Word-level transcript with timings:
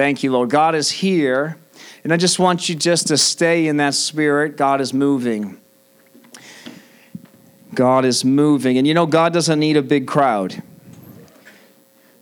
Thank 0.00 0.22
you, 0.22 0.32
Lord. 0.32 0.48
God 0.48 0.74
is 0.74 0.90
here. 0.90 1.58
And 2.04 2.10
I 2.10 2.16
just 2.16 2.38
want 2.38 2.70
you 2.70 2.74
just 2.74 3.08
to 3.08 3.18
stay 3.18 3.66
in 3.66 3.76
that 3.76 3.92
spirit. 3.92 4.56
God 4.56 4.80
is 4.80 4.94
moving. 4.94 5.60
God 7.74 8.06
is 8.06 8.24
moving. 8.24 8.78
And 8.78 8.86
you 8.86 8.94
know, 8.94 9.04
God 9.04 9.34
doesn't 9.34 9.60
need 9.60 9.76
a 9.76 9.82
big 9.82 10.06
crowd. 10.06 10.62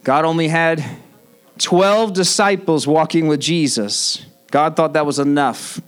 God 0.03 0.25
only 0.25 0.49
had 0.49 0.85
12 1.59 2.15
disciples 2.15 2.89
walking 2.89 3.29
with 3.29 3.39
Jesus. 3.39 4.27
God 4.51 4.75
thought 4.75 4.95
that 4.95 5.07
was 5.07 5.21
enough. 5.21 5.81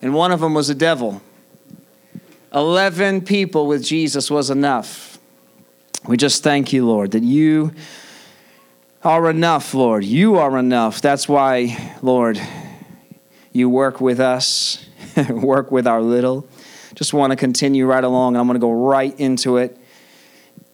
And 0.00 0.14
one 0.14 0.30
of 0.30 0.38
them 0.38 0.54
was 0.54 0.70
a 0.70 0.74
devil. 0.76 1.20
11 2.54 3.22
people 3.22 3.66
with 3.66 3.82
Jesus 3.82 4.30
was 4.30 4.50
enough. 4.50 5.18
We 6.06 6.16
just 6.16 6.44
thank 6.44 6.72
you, 6.72 6.86
Lord, 6.86 7.10
that 7.10 7.24
you 7.24 7.72
are 9.02 9.30
enough, 9.30 9.72
Lord. 9.72 10.04
You 10.04 10.36
are 10.36 10.58
enough. 10.58 11.00
That's 11.00 11.28
why, 11.28 11.96
Lord, 12.02 12.40
you 13.50 13.70
work 13.70 14.00
with 14.00 14.20
us, 14.20 14.86
work 15.30 15.70
with 15.70 15.86
our 15.86 16.02
little. 16.02 16.46
Just 16.94 17.14
want 17.14 17.30
to 17.30 17.36
continue 17.36 17.86
right 17.86 18.04
along, 18.04 18.36
I'm 18.36 18.46
going 18.46 18.56
to 18.56 18.60
go 18.60 18.72
right 18.72 19.18
into 19.18 19.56
it. 19.56 19.78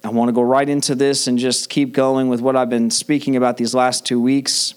I 0.02 0.08
want 0.08 0.28
to 0.28 0.32
go 0.32 0.42
right 0.42 0.68
into 0.68 0.94
this 0.94 1.26
and 1.26 1.38
just 1.38 1.68
keep 1.68 1.92
going 1.92 2.28
with 2.28 2.40
what 2.40 2.56
I've 2.56 2.70
been 2.70 2.90
speaking 2.90 3.36
about 3.36 3.56
these 3.56 3.74
last 3.74 4.04
two 4.04 4.20
weeks. 4.20 4.74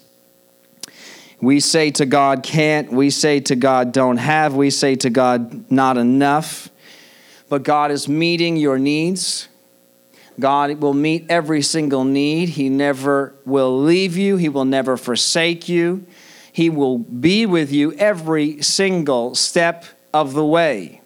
We 1.42 1.60
say 1.60 1.92
to 1.92 2.06
God, 2.06 2.44
can't. 2.44 2.92
We 2.92 3.10
say 3.10 3.40
to 3.42 3.56
God, 3.56 3.92
don't 3.92 4.18
have. 4.18 4.56
We 4.56 4.70
say 4.70 4.96
to 4.98 5.10
God, 5.10 5.72
not 5.72 5.98
enough. 5.98 6.70
But 7.48 7.64
God 7.64 7.92
is 7.92 8.08
meeting 8.08 8.58
your 8.58 8.78
needs. 8.78 9.48
God 10.40 10.82
will 10.82 10.94
meet 10.94 11.26
every 11.30 11.62
single 11.62 12.04
need. 12.04 12.50
He 12.50 12.70
never 12.70 13.34
will 13.46 13.78
leave 13.80 14.18
you, 14.18 14.38
He 14.38 14.50
will 14.50 14.66
never 14.66 14.98
forsake 14.98 15.70
you. 15.70 16.06
He 16.52 16.70
will 16.70 16.98
be 16.98 17.46
with 17.46 17.72
you 17.72 17.94
every 17.94 18.62
single 18.62 19.36
step 19.36 19.86
of 20.14 20.34
the 20.34 20.46
way. 20.46 21.02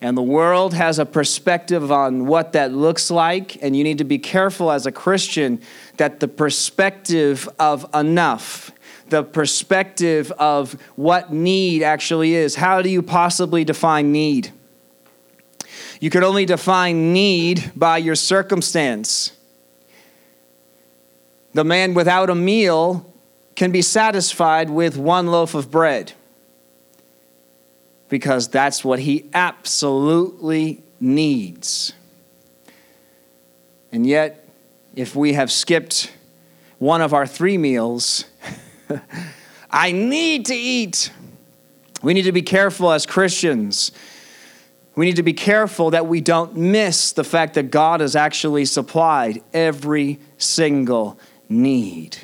And 0.00 0.18
the 0.18 0.22
world 0.22 0.74
has 0.74 0.98
a 0.98 1.06
perspective 1.06 1.90
on 1.90 2.26
what 2.26 2.52
that 2.52 2.72
looks 2.72 3.10
like. 3.10 3.62
And 3.62 3.74
you 3.74 3.82
need 3.82 3.98
to 3.98 4.04
be 4.04 4.18
careful 4.18 4.70
as 4.70 4.84
a 4.84 4.92
Christian 4.92 5.62
that 5.96 6.20
the 6.20 6.28
perspective 6.28 7.48
of 7.58 7.86
enough, 7.94 8.70
the 9.08 9.22
perspective 9.22 10.30
of 10.32 10.74
what 10.96 11.32
need 11.32 11.82
actually 11.82 12.34
is. 12.34 12.54
How 12.54 12.82
do 12.82 12.90
you 12.90 13.02
possibly 13.02 13.64
define 13.64 14.12
need? 14.12 14.52
You 16.00 16.10
can 16.10 16.24
only 16.24 16.44
define 16.44 17.12
need 17.12 17.72
by 17.76 17.98
your 17.98 18.14
circumstance. 18.14 19.32
The 21.52 21.64
man 21.64 21.94
without 21.94 22.30
a 22.30 22.34
meal 22.34 23.12
can 23.54 23.70
be 23.70 23.82
satisfied 23.82 24.70
with 24.70 24.96
one 24.96 25.28
loaf 25.28 25.54
of 25.54 25.70
bread 25.70 26.12
because 28.08 28.48
that's 28.48 28.84
what 28.84 28.98
he 29.00 29.28
absolutely 29.32 30.82
needs. 31.00 31.92
And 33.92 34.06
yet, 34.06 34.48
if 34.94 35.14
we 35.14 35.34
have 35.34 35.50
skipped 35.50 36.12
one 36.78 37.00
of 37.00 37.14
our 37.14 37.26
three 37.26 37.58
meals, 37.58 38.24
I 39.70 39.92
need 39.92 40.46
to 40.46 40.54
eat. 40.54 41.12
We 42.02 42.14
need 42.14 42.22
to 42.22 42.32
be 42.32 42.42
careful 42.42 42.90
as 42.90 43.06
Christians. 43.06 43.92
We 44.96 45.06
need 45.06 45.16
to 45.16 45.22
be 45.22 45.32
careful 45.32 45.90
that 45.90 46.06
we 46.06 46.20
don't 46.20 46.56
miss 46.56 47.12
the 47.12 47.24
fact 47.24 47.54
that 47.54 47.70
God 47.70 48.00
has 48.00 48.14
actually 48.14 48.64
supplied 48.64 49.42
every 49.52 50.20
single 50.38 51.18
need. 51.48 52.18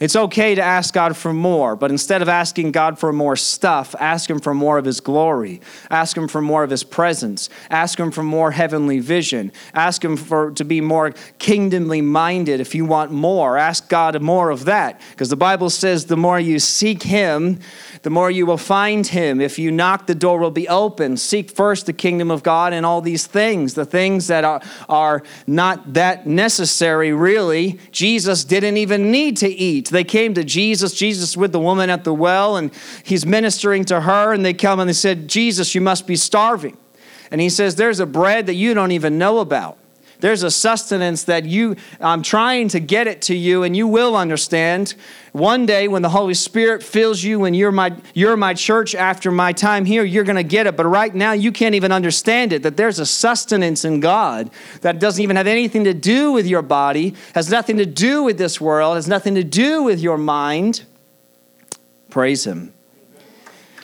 It's 0.00 0.16
okay 0.16 0.54
to 0.54 0.62
ask 0.62 0.92
God 0.92 1.16
for 1.16 1.32
more, 1.32 1.76
but 1.76 1.90
instead 1.90 2.20
of 2.20 2.28
asking 2.28 2.72
God 2.72 2.98
for 2.98 3.12
more 3.12 3.36
stuff, 3.36 3.94
ask 4.00 4.28
Him 4.28 4.40
for 4.40 4.52
more 4.52 4.78
of 4.78 4.84
His 4.84 5.00
glory. 5.00 5.60
Ask 5.90 6.16
Him 6.16 6.26
for 6.26 6.42
more 6.42 6.64
of 6.64 6.70
His 6.70 6.82
presence. 6.82 7.48
Ask 7.70 7.98
Him 7.98 8.10
for 8.10 8.22
more 8.22 8.50
heavenly 8.50 8.98
vision. 8.98 9.52
Ask 9.72 10.04
Him 10.04 10.16
for 10.16 10.50
to 10.52 10.64
be 10.64 10.80
more 10.80 11.12
kingdomly 11.38 12.00
minded 12.00 12.60
if 12.60 12.74
you 12.74 12.84
want 12.84 13.12
more. 13.12 13.56
Ask 13.56 13.88
God 13.88 14.20
more 14.20 14.50
of 14.50 14.64
that. 14.64 15.00
Because 15.10 15.28
the 15.28 15.36
Bible 15.36 15.70
says 15.70 16.06
the 16.06 16.16
more 16.16 16.40
you 16.40 16.58
seek 16.58 17.04
Him, 17.04 17.60
the 18.04 18.10
more 18.10 18.30
you 18.30 18.44
will 18.44 18.58
find 18.58 19.06
him. 19.06 19.40
If 19.40 19.58
you 19.58 19.70
knock, 19.70 20.06
the 20.06 20.14
door 20.14 20.38
will 20.38 20.50
be 20.50 20.68
open. 20.68 21.16
Seek 21.16 21.50
first 21.50 21.86
the 21.86 21.92
kingdom 21.94 22.30
of 22.30 22.42
God 22.42 22.74
and 22.74 22.84
all 22.84 23.00
these 23.00 23.26
things, 23.26 23.72
the 23.72 23.86
things 23.86 24.26
that 24.26 24.44
are, 24.44 24.60
are 24.90 25.22
not 25.46 25.94
that 25.94 26.26
necessary, 26.26 27.14
really. 27.14 27.78
Jesus 27.92 28.44
didn't 28.44 28.76
even 28.76 29.10
need 29.10 29.38
to 29.38 29.48
eat. 29.48 29.83
They 29.90 30.04
came 30.04 30.34
to 30.34 30.44
Jesus, 30.44 30.94
Jesus 30.94 31.36
with 31.36 31.52
the 31.52 31.60
woman 31.60 31.90
at 31.90 32.04
the 32.04 32.14
well, 32.14 32.56
and 32.56 32.72
he's 33.04 33.24
ministering 33.24 33.84
to 33.86 34.00
her, 34.00 34.32
and 34.32 34.44
they 34.44 34.54
come 34.54 34.80
and 34.80 34.88
they 34.88 34.94
said, 34.94 35.28
Jesus, 35.28 35.74
you 35.74 35.80
must 35.80 36.06
be 36.06 36.16
starving. 36.16 36.76
And 37.30 37.40
he 37.40 37.48
says, 37.48 37.76
There's 37.76 38.00
a 38.00 38.06
bread 38.06 38.46
that 38.46 38.54
you 38.54 38.74
don't 38.74 38.92
even 38.92 39.18
know 39.18 39.38
about. 39.38 39.78
There's 40.24 40.42
a 40.42 40.50
sustenance 40.50 41.24
that 41.24 41.44
you, 41.44 41.76
I'm 42.00 42.22
trying 42.22 42.68
to 42.68 42.80
get 42.80 43.06
it 43.06 43.20
to 43.22 43.36
you, 43.36 43.62
and 43.62 43.76
you 43.76 43.86
will 43.86 44.16
understand. 44.16 44.94
One 45.32 45.66
day 45.66 45.86
when 45.86 46.00
the 46.00 46.08
Holy 46.08 46.32
Spirit 46.32 46.82
fills 46.82 47.22
you 47.22 47.44
and 47.44 47.54
you're 47.54 47.70
my, 47.70 47.94
you're 48.14 48.34
my 48.34 48.54
church 48.54 48.94
after 48.94 49.30
my 49.30 49.52
time 49.52 49.84
here, 49.84 50.02
you're 50.02 50.24
going 50.24 50.36
to 50.36 50.42
get 50.42 50.66
it. 50.66 50.78
But 50.78 50.86
right 50.86 51.14
now, 51.14 51.32
you 51.32 51.52
can't 51.52 51.74
even 51.74 51.92
understand 51.92 52.54
it 52.54 52.62
that 52.62 52.78
there's 52.78 52.98
a 52.98 53.04
sustenance 53.04 53.84
in 53.84 54.00
God 54.00 54.48
that 54.80 54.98
doesn't 54.98 55.22
even 55.22 55.36
have 55.36 55.46
anything 55.46 55.84
to 55.84 55.92
do 55.92 56.32
with 56.32 56.46
your 56.46 56.62
body, 56.62 57.14
has 57.34 57.50
nothing 57.50 57.76
to 57.76 57.84
do 57.84 58.22
with 58.22 58.38
this 58.38 58.58
world, 58.58 58.96
has 58.96 59.06
nothing 59.06 59.34
to 59.34 59.44
do 59.44 59.82
with 59.82 60.00
your 60.00 60.16
mind. 60.16 60.86
Praise 62.08 62.46
Him. 62.46 62.72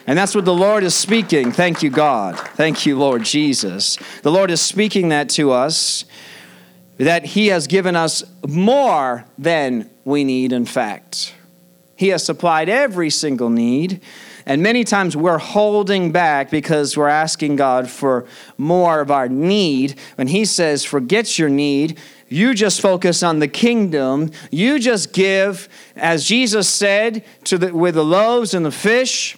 And 0.07 0.17
that's 0.17 0.33
what 0.33 0.45
the 0.45 0.55
Lord 0.55 0.83
is 0.83 0.95
speaking. 0.95 1.51
Thank 1.51 1.83
you, 1.83 1.91
God. 1.91 2.35
Thank 2.55 2.87
you, 2.87 2.97
Lord 2.97 3.23
Jesus. 3.23 3.99
The 4.23 4.31
Lord 4.31 4.49
is 4.49 4.59
speaking 4.59 5.09
that 5.09 5.29
to 5.29 5.51
us 5.51 6.05
that 7.01 7.25
He 7.25 7.47
has 7.47 7.65
given 7.65 7.95
us 7.95 8.23
more 8.47 9.25
than 9.37 9.89
we 10.05 10.23
need, 10.23 10.53
in 10.53 10.65
fact. 10.65 11.33
He 11.95 12.09
has 12.09 12.23
supplied 12.23 12.69
every 12.69 13.09
single 13.09 13.49
need. 13.49 14.01
And 14.45 14.61
many 14.61 14.83
times 14.83 15.15
we're 15.15 15.39
holding 15.39 16.11
back 16.11 16.51
because 16.51 16.95
we're 16.95 17.07
asking 17.07 17.55
God 17.55 17.89
for 17.89 18.25
more 18.57 19.01
of 19.01 19.09
our 19.09 19.27
need. 19.27 19.99
When 20.15 20.27
He 20.27 20.45
says, 20.45 20.83
forget 20.83 21.39
your 21.39 21.49
need, 21.49 21.99
you 22.27 22.53
just 22.53 22.81
focus 22.81 23.23
on 23.23 23.39
the 23.39 23.47
kingdom. 23.47 24.31
You 24.51 24.79
just 24.79 25.11
give, 25.11 25.69
as 25.95 26.25
Jesus 26.25 26.69
said, 26.69 27.25
to 27.45 27.57
the, 27.57 27.73
with 27.73 27.95
the 27.95 28.05
loaves 28.05 28.53
and 28.53 28.63
the 28.63 28.71
fish. 28.71 29.37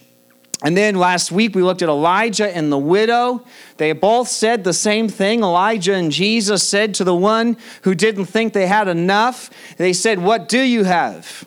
And 0.63 0.77
then 0.77 0.95
last 0.95 1.29
week 1.29 1.55
we 1.55 1.61
looked 1.61 1.81
at 1.81 1.89
Elijah 1.89 2.55
and 2.55 2.71
the 2.71 2.77
widow. 2.77 3.45
They 3.75 3.91
both 3.91 4.29
said 4.29 4.63
the 4.63 4.73
same 4.73 5.09
thing. 5.09 5.43
Elijah 5.43 5.93
and 5.93 6.09
Jesus 6.09 6.67
said 6.67 6.93
to 6.95 7.03
the 7.03 7.13
one 7.13 7.57
who 7.81 7.93
didn't 7.93 8.25
think 8.25 8.53
they 8.53 8.65
had 8.65 8.87
enough, 8.87 9.49
they 9.75 9.91
said, 9.91 10.19
What 10.19 10.47
do 10.47 10.61
you 10.61 10.85
have? 10.85 11.45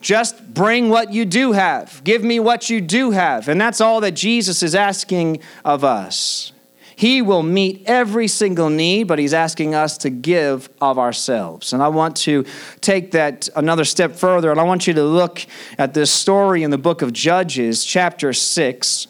Just 0.00 0.52
bring 0.52 0.88
what 0.88 1.12
you 1.12 1.24
do 1.24 1.52
have. 1.52 2.02
Give 2.02 2.24
me 2.24 2.40
what 2.40 2.70
you 2.70 2.80
do 2.80 3.12
have. 3.12 3.48
And 3.48 3.60
that's 3.60 3.80
all 3.80 4.00
that 4.00 4.12
Jesus 4.12 4.62
is 4.62 4.74
asking 4.74 5.40
of 5.64 5.84
us. 5.84 6.52
He 7.00 7.22
will 7.22 7.42
meet 7.42 7.84
every 7.86 8.28
single 8.28 8.68
need, 8.68 9.04
but 9.04 9.18
He's 9.18 9.32
asking 9.32 9.74
us 9.74 9.96
to 9.96 10.10
give 10.10 10.68
of 10.82 10.98
ourselves. 10.98 11.72
And 11.72 11.82
I 11.82 11.88
want 11.88 12.14
to 12.18 12.44
take 12.82 13.12
that 13.12 13.48
another 13.56 13.86
step 13.86 14.14
further, 14.14 14.50
and 14.50 14.60
I 14.60 14.64
want 14.64 14.86
you 14.86 14.92
to 14.92 15.02
look 15.02 15.46
at 15.78 15.94
this 15.94 16.12
story 16.12 16.62
in 16.62 16.70
the 16.70 16.76
book 16.76 17.00
of 17.00 17.14
Judges, 17.14 17.86
chapter 17.86 18.34
6. 18.34 19.06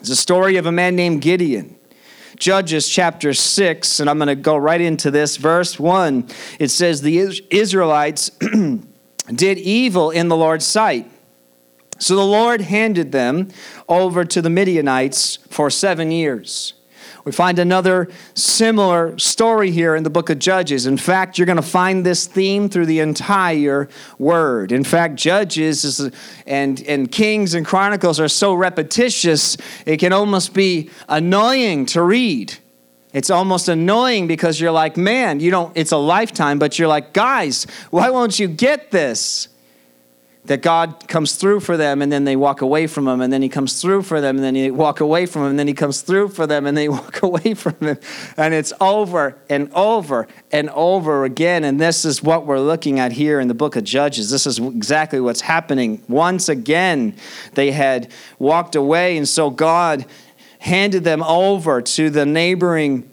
It's 0.00 0.10
a 0.10 0.16
story 0.16 0.56
of 0.56 0.66
a 0.66 0.72
man 0.72 0.96
named 0.96 1.22
Gideon. 1.22 1.76
Judges 2.34 2.88
chapter 2.88 3.32
6, 3.32 4.00
and 4.00 4.10
I'm 4.10 4.18
going 4.18 4.26
to 4.26 4.34
go 4.34 4.56
right 4.56 4.80
into 4.80 5.12
this. 5.12 5.36
Verse 5.36 5.78
1, 5.78 6.28
it 6.58 6.72
says, 6.72 7.00
The 7.00 7.44
Israelites 7.48 8.30
did 9.32 9.58
evil 9.58 10.10
in 10.10 10.26
the 10.26 10.36
Lord's 10.36 10.66
sight. 10.66 11.08
So 12.00 12.16
the 12.16 12.26
Lord 12.26 12.60
handed 12.60 13.12
them 13.12 13.50
over 13.88 14.24
to 14.24 14.42
the 14.42 14.50
Midianites 14.50 15.38
for 15.48 15.70
seven 15.70 16.10
years. 16.10 16.74
We 17.24 17.32
find 17.32 17.58
another 17.58 18.08
similar 18.34 19.18
story 19.18 19.70
here 19.70 19.96
in 19.96 20.02
the 20.02 20.10
book 20.10 20.28
of 20.28 20.38
Judges. 20.38 20.84
In 20.84 20.98
fact, 20.98 21.38
you're 21.38 21.46
going 21.46 21.56
to 21.56 21.62
find 21.62 22.04
this 22.04 22.26
theme 22.26 22.68
through 22.68 22.84
the 22.84 23.00
entire 23.00 23.88
word. 24.18 24.72
In 24.72 24.84
fact, 24.84 25.16
Judges 25.16 25.84
is, 25.84 26.10
and, 26.46 26.82
and 26.82 27.10
Kings 27.10 27.54
and 27.54 27.64
Chronicles 27.64 28.20
are 28.20 28.28
so 28.28 28.52
repetitious, 28.52 29.56
it 29.86 29.96
can 29.98 30.12
almost 30.12 30.52
be 30.52 30.90
annoying 31.08 31.86
to 31.86 32.02
read. 32.02 32.54
It's 33.14 33.30
almost 33.30 33.68
annoying 33.68 34.26
because 34.26 34.60
you're 34.60 34.72
like, 34.72 34.96
man, 34.96 35.40
you 35.40 35.50
don't, 35.50 35.74
it's 35.76 35.92
a 35.92 35.96
lifetime, 35.96 36.58
but 36.58 36.78
you're 36.78 36.88
like, 36.88 37.14
guys, 37.14 37.64
why 37.90 38.10
won't 38.10 38.38
you 38.38 38.48
get 38.48 38.90
this? 38.90 39.48
That 40.46 40.60
God 40.60 41.08
comes 41.08 41.36
through 41.36 41.60
for 41.60 41.76
them 41.76 42.02
and 42.02 42.12
then 42.12 42.24
they 42.24 42.36
walk 42.36 42.60
away 42.60 42.86
from 42.86 43.08
him 43.08 43.22
and 43.22 43.32
then 43.32 43.40
he 43.40 43.48
comes 43.48 43.80
through 43.80 44.02
for 44.02 44.20
them 44.20 44.36
and 44.36 44.44
then 44.44 44.54
they 44.54 44.70
walk 44.70 45.00
away 45.00 45.24
from 45.24 45.42
him 45.42 45.50
and 45.50 45.58
then 45.58 45.66
he 45.66 45.74
comes 45.74 46.02
through 46.02 46.28
for 46.28 46.46
them 46.46 46.66
and 46.66 46.76
they 46.76 46.88
walk 46.90 47.22
away 47.22 47.54
from 47.54 47.74
him. 47.80 47.98
And 48.36 48.52
it's 48.52 48.72
over 48.80 49.38
and 49.48 49.72
over 49.72 50.28
and 50.52 50.68
over 50.70 51.24
again. 51.24 51.64
And 51.64 51.80
this 51.80 52.04
is 52.04 52.22
what 52.22 52.44
we're 52.46 52.60
looking 52.60 53.00
at 53.00 53.12
here 53.12 53.40
in 53.40 53.48
the 53.48 53.54
book 53.54 53.74
of 53.76 53.84
Judges. 53.84 54.28
This 54.30 54.46
is 54.46 54.58
exactly 54.58 55.20
what's 55.20 55.40
happening. 55.40 56.02
Once 56.08 56.48
again 56.48 57.16
they 57.54 57.70
had 57.70 58.12
walked 58.38 58.74
away. 58.74 59.16
And 59.16 59.28
so 59.28 59.48
God 59.48 60.04
handed 60.58 61.04
them 61.04 61.22
over 61.22 61.80
to 61.80 62.10
the 62.10 62.26
neighboring 62.26 63.10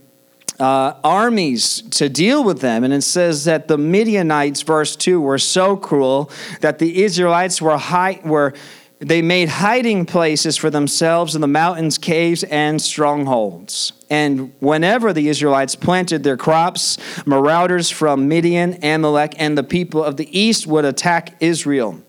uh, 0.61 0.95
armies 1.03 1.81
to 1.89 2.07
deal 2.07 2.43
with 2.43 2.61
them. 2.61 2.83
And 2.83 2.93
it 2.93 3.01
says 3.01 3.45
that 3.45 3.67
the 3.67 3.79
Midianites, 3.79 4.61
verse 4.61 4.95
2, 4.95 5.19
were 5.19 5.39
so 5.39 5.75
cruel 5.75 6.29
that 6.59 6.77
the 6.77 7.03
Israelites 7.03 7.59
were, 7.61 7.77
high, 7.77 8.21
were 8.23 8.53
they 8.99 9.23
made 9.23 9.49
hiding 9.49 10.05
places 10.05 10.57
for 10.57 10.69
themselves 10.69 11.33
in 11.33 11.41
the 11.41 11.47
mountains, 11.47 11.97
caves, 11.97 12.43
and 12.43 12.79
strongholds. 12.79 13.93
And 14.11 14.53
whenever 14.59 15.11
the 15.11 15.27
Israelites 15.27 15.75
planted 15.75 16.23
their 16.23 16.37
crops, 16.37 16.99
marauders 17.25 17.89
from 17.89 18.27
Midian, 18.27 18.77
Amalek, 18.83 19.33
and 19.39 19.57
the 19.57 19.63
people 19.63 20.03
of 20.03 20.17
the 20.17 20.39
east 20.39 20.67
would 20.67 20.85
attack 20.85 21.35
Israel 21.39 22.03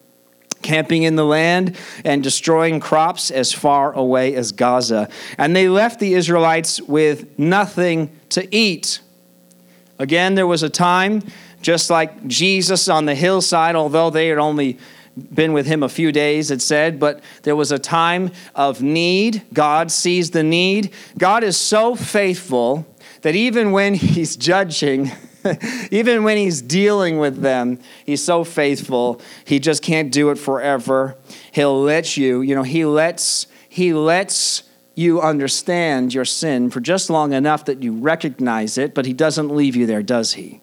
camping 0.63 1.03
in 1.03 1.17
the 1.17 1.25
land 1.25 1.77
and 2.05 2.23
destroying 2.23 2.81
crops 2.81 3.31
as 3.31 3.53
far 3.53 3.93
away 3.93 4.35
as 4.35 4.53
Gaza. 4.53 5.09
And 5.39 5.55
they 5.55 5.69
left 5.69 6.01
the 6.01 6.15
Israelites 6.15 6.81
with 6.81 7.39
nothing 7.39 8.11
to 8.31 8.55
eat. 8.55 9.01
Again, 9.99 10.35
there 10.35 10.47
was 10.47 10.63
a 10.63 10.71
time, 10.71 11.23
just 11.61 11.91
like 11.91 12.27
Jesus 12.27 12.89
on 12.89 13.05
the 13.05 13.15
hillside, 13.15 13.77
although 13.77 14.11
they 14.11 14.29
had 14.29 14.39
only 14.39 14.79
been 15.35 15.53
with 15.53 15.67
him 15.67 15.83
a 15.83 15.89
few 15.89 16.11
days, 16.11 16.51
it 16.51 16.63
said, 16.63 16.99
but 16.99 17.21
there 17.43 17.57
was 17.57 17.71
a 17.71 17.79
time 17.79 18.31
of 18.55 18.83
need. 18.83 19.43
God 19.53 19.91
sees 19.91 20.31
the 20.31 20.43
need. 20.43 20.93
God 21.19 21.45
is 21.45 21.57
so 21.57 21.95
faithful 21.95 22.87
that 23.21 23.35
even 23.35 23.73
when 23.73 23.95
he's 23.95 24.37
judging, 24.37 25.11
Even 25.91 26.25
when 26.25 26.37
he's 26.37 26.63
dealing 26.63 27.19
with 27.19 27.41
them, 27.41 27.79
he's 28.05 28.23
so 28.23 28.45
faithful. 28.45 29.21
He 29.45 29.59
just 29.59 29.83
can't 29.83 30.13
do 30.13 30.31
it 30.31 30.37
forever. 30.37 31.17
He'll 31.53 31.81
let 31.81 32.17
you, 32.17 32.41
you 32.41 32.55
know, 32.55 32.63
he 32.63 32.85
lets 32.85 33.47
he 33.69 33.95
lets 33.95 34.65
you 34.95 35.21
understand 35.21 36.13
your 36.13 36.27
sin 36.27 36.69
for 36.69 36.81
just 36.81 37.09
long 37.09 37.33
enough 37.33 37.65
that 37.65 37.83
you 37.83 37.95
recognize 37.95 38.77
it, 38.77 38.95
but 38.95 39.07
he 39.07 39.15
doesn't 39.15 39.49
leave 39.49 39.75
you 39.75 39.87
there, 39.87 40.03
does 40.03 40.35
he? 40.35 40.61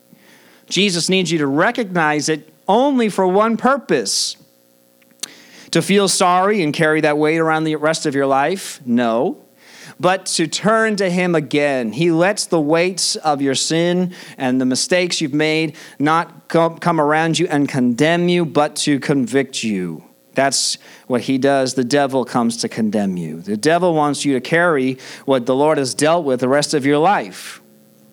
Jesus 0.68 1.10
needs 1.10 1.32
you 1.32 1.40
to 1.40 1.48
recognize 1.48 2.30
it 2.30 2.54
only 2.68 3.10
for 3.10 3.26
one 3.28 3.58
purpose. 3.58 4.38
To 5.72 5.82
feel 5.82 6.08
sorry 6.08 6.62
and 6.62 6.74
carry 6.74 7.02
that 7.02 7.18
weight 7.18 7.40
around 7.40 7.64
the 7.64 7.76
rest 7.76 8.06
of 8.06 8.14
your 8.16 8.28
life? 8.28 8.80
No 8.86 9.44
but 10.00 10.26
to 10.28 10.48
turn 10.48 10.96
to 10.98 11.10
Him 11.10 11.36
again. 11.36 11.92
He 11.92 12.12
lets 12.12 12.46
the 12.46 12.62
weights 12.62 13.16
of 13.18 13.42
your 13.42 13.56
sin 13.56 14.14
and 14.38 14.60
the 14.60 14.66
mistakes 14.66 15.22
you've 15.22 15.34
made 15.34 15.76
not 16.00 16.48
come 16.48 17.02
around 17.02 17.38
you 17.38 17.48
and 17.48 17.68
condemn 17.68 18.30
you, 18.30 18.46
but 18.46 18.76
to 18.78 19.00
convict 19.00 19.64
you. 19.64 20.04
That's 20.34 20.78
what 21.08 21.22
he 21.22 21.38
does. 21.38 21.74
The 21.74 21.84
devil 21.84 22.24
comes 22.24 22.58
to 22.58 22.70
condemn 22.70 23.18
you. 23.18 23.42
The 23.42 23.58
devil 23.58 23.94
wants 23.94 24.24
you 24.24 24.34
to 24.36 24.42
carry 24.42 24.98
what 25.26 25.46
the 25.46 25.56
Lord 25.56 25.78
has 25.78 25.94
dealt 25.94 26.24
with 26.24 26.40
the 26.40 26.48
rest 26.48 26.74
of 26.74 26.86
your 26.86 26.98
life. 26.98 27.62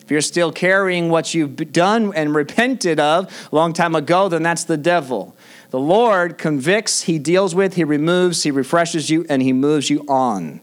If 0.00 0.10
you're 0.10 0.20
still 0.20 0.50
carrying 0.50 1.08
what 1.08 1.34
you've 1.34 1.72
done 1.72 2.12
and 2.14 2.34
repented 2.34 2.98
of 2.98 3.48
a 3.52 3.54
long 3.54 3.72
time 3.72 3.94
ago, 3.94 4.28
then 4.28 4.42
that's 4.42 4.64
the 4.64 4.76
devil. 4.76 5.36
The 5.70 5.78
Lord 5.78 6.38
convicts, 6.38 7.02
he 7.02 7.18
deals 7.18 7.54
with, 7.54 7.74
he 7.74 7.84
removes, 7.84 8.42
he 8.42 8.50
refreshes 8.50 9.10
you, 9.10 9.26
and 9.28 9.42
he 9.42 9.52
moves 9.52 9.90
you 9.90 10.04
on 10.08 10.60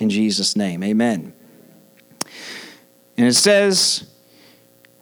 in 0.00 0.10
Jesus' 0.10 0.56
name. 0.56 0.82
Amen. 0.82 1.32
And 3.16 3.26
it 3.26 3.34
says, 3.34 4.10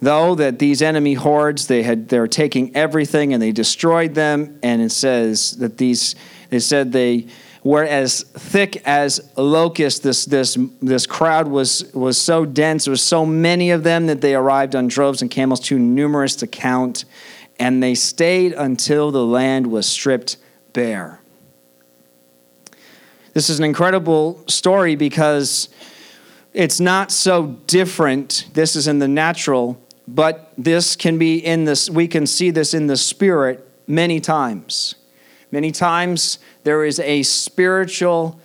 though, 0.01 0.35
that 0.35 0.59
these 0.59 0.83
enemy 0.83 1.15
hordes, 1.15 1.69
they 1.69 1.85
had 1.85 2.09
they 2.09 2.19
were 2.19 2.29
taking 2.29 2.75
everything 2.75 3.33
and 3.33 3.41
they 3.41 3.53
destroyed 3.53 4.15
them. 4.15 4.59
And 4.63 4.83
it 4.83 4.91
says 4.91 5.53
that 5.59 5.79
these 5.79 6.15
they 6.51 6.59
said 6.59 6.93
they 6.93 7.29
were 7.63 7.85
as 7.85 8.23
thick 8.23 8.83
as 8.87 9.31
locusts. 9.37 10.01
This 10.01 10.25
this 10.25 10.59
this 10.83 11.07
crowd 11.07 11.49
was 11.49 11.93
was 11.95 12.21
so 12.21 12.45
dense. 12.45 12.87
There 12.87 12.93
was 12.93 13.03
so 13.03 13.25
many 13.25 13.71
of 13.71 13.85
them 13.85 14.07
that 14.07 14.21
they 14.21 14.35
arrived 14.35 14.75
on 14.75 14.89
droves 14.89 15.23
and 15.23 15.31
camels, 15.31 15.61
too 15.61 15.79
numerous 15.79 16.35
to 16.37 16.47
count. 16.47 17.05
And 17.61 17.83
they 17.83 17.95
stayed 17.95 18.53
until 18.53 19.11
the 19.11 19.25
land 19.25 19.67
was 19.67 19.87
stripped 19.87 20.37
bare. 20.73 21.18
This 23.39 23.51
is 23.51 23.61
an 23.61 23.65
incredible 23.65 24.43
story 24.49 24.97
because 24.97 25.69
it's 26.53 26.81
not 26.81 27.13
so 27.13 27.47
different. 27.69 28.49
This 28.53 28.75
is 28.75 28.89
in 28.89 28.99
the 28.99 29.07
natural, 29.07 29.81
but 30.09 30.53
this 30.59 30.97
can 30.97 31.19
be 31.19 31.39
in 31.39 31.63
this, 31.63 31.89
we 31.89 32.09
can 32.09 32.27
see 32.27 32.51
this 32.51 32.75
in 32.75 32.89
the 32.89 32.97
spirit 32.97 33.65
many 33.87 34.19
times. 34.19 34.97
Many 35.53 35.71
times 35.71 36.41
there 36.65 36.85
is 36.85 36.99
a 36.99 37.23
spiritual 37.23 38.41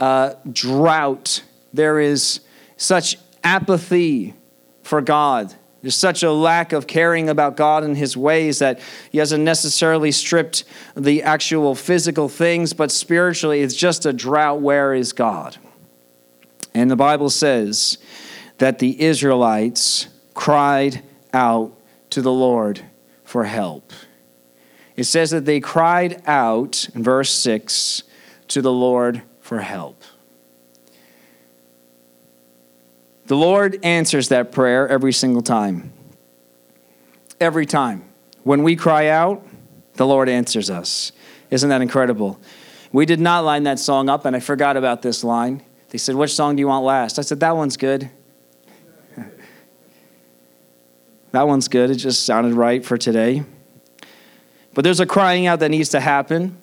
uh, 0.00 0.34
drought, 0.50 1.44
there 1.72 2.00
is 2.00 2.40
such 2.76 3.18
apathy 3.44 4.34
for 4.82 5.00
God 5.00 5.54
there's 5.82 5.96
such 5.96 6.22
a 6.22 6.32
lack 6.32 6.72
of 6.72 6.86
caring 6.86 7.28
about 7.28 7.56
God 7.56 7.82
and 7.82 7.96
His 7.96 8.16
ways 8.16 8.60
that 8.60 8.80
He 9.10 9.18
hasn't 9.18 9.42
necessarily 9.42 10.12
stripped 10.12 10.64
the 10.96 11.22
actual 11.24 11.74
physical 11.74 12.28
things, 12.28 12.72
but 12.72 12.90
spiritually, 12.92 13.62
it's 13.62 13.74
just 13.74 14.06
a 14.06 14.12
drought. 14.12 14.60
Where 14.60 14.94
is 14.94 15.12
God? 15.12 15.58
And 16.72 16.90
the 16.90 16.96
Bible 16.96 17.30
says 17.30 17.98
that 18.58 18.78
the 18.78 19.02
Israelites 19.02 20.08
cried 20.34 21.02
out 21.34 21.72
to 22.10 22.22
the 22.22 22.32
Lord 22.32 22.82
for 23.24 23.44
help. 23.44 23.92
It 24.94 25.04
says 25.04 25.30
that 25.30 25.46
they 25.46 25.58
cried 25.58 26.22
out, 26.26 26.88
in 26.94 27.02
verse 27.02 27.30
6, 27.30 28.04
to 28.48 28.62
the 28.62 28.72
Lord 28.72 29.22
for 29.40 29.60
help. 29.60 30.04
The 33.32 33.38
Lord 33.38 33.82
answers 33.82 34.28
that 34.28 34.52
prayer 34.52 34.86
every 34.86 35.14
single 35.14 35.40
time. 35.40 35.94
Every 37.40 37.64
time. 37.64 38.04
When 38.42 38.62
we 38.62 38.76
cry 38.76 39.06
out, 39.06 39.42
the 39.94 40.06
Lord 40.06 40.28
answers 40.28 40.68
us. 40.68 41.12
Isn't 41.50 41.70
that 41.70 41.80
incredible? 41.80 42.38
We 42.92 43.06
did 43.06 43.20
not 43.20 43.46
line 43.46 43.62
that 43.62 43.78
song 43.78 44.10
up, 44.10 44.26
and 44.26 44.36
I 44.36 44.40
forgot 44.40 44.76
about 44.76 45.00
this 45.00 45.24
line. 45.24 45.62
They 45.88 45.96
said, 45.96 46.14
Which 46.14 46.34
song 46.34 46.56
do 46.56 46.60
you 46.60 46.68
want 46.68 46.84
last? 46.84 47.18
I 47.18 47.22
said, 47.22 47.40
That 47.40 47.56
one's 47.56 47.78
good. 47.78 48.10
that 51.30 51.48
one's 51.48 51.68
good. 51.68 51.90
It 51.90 51.94
just 51.94 52.26
sounded 52.26 52.52
right 52.52 52.84
for 52.84 52.98
today. 52.98 53.44
But 54.74 54.84
there's 54.84 55.00
a 55.00 55.06
crying 55.06 55.46
out 55.46 55.60
that 55.60 55.70
needs 55.70 55.88
to 55.88 56.00
happen. 56.00 56.58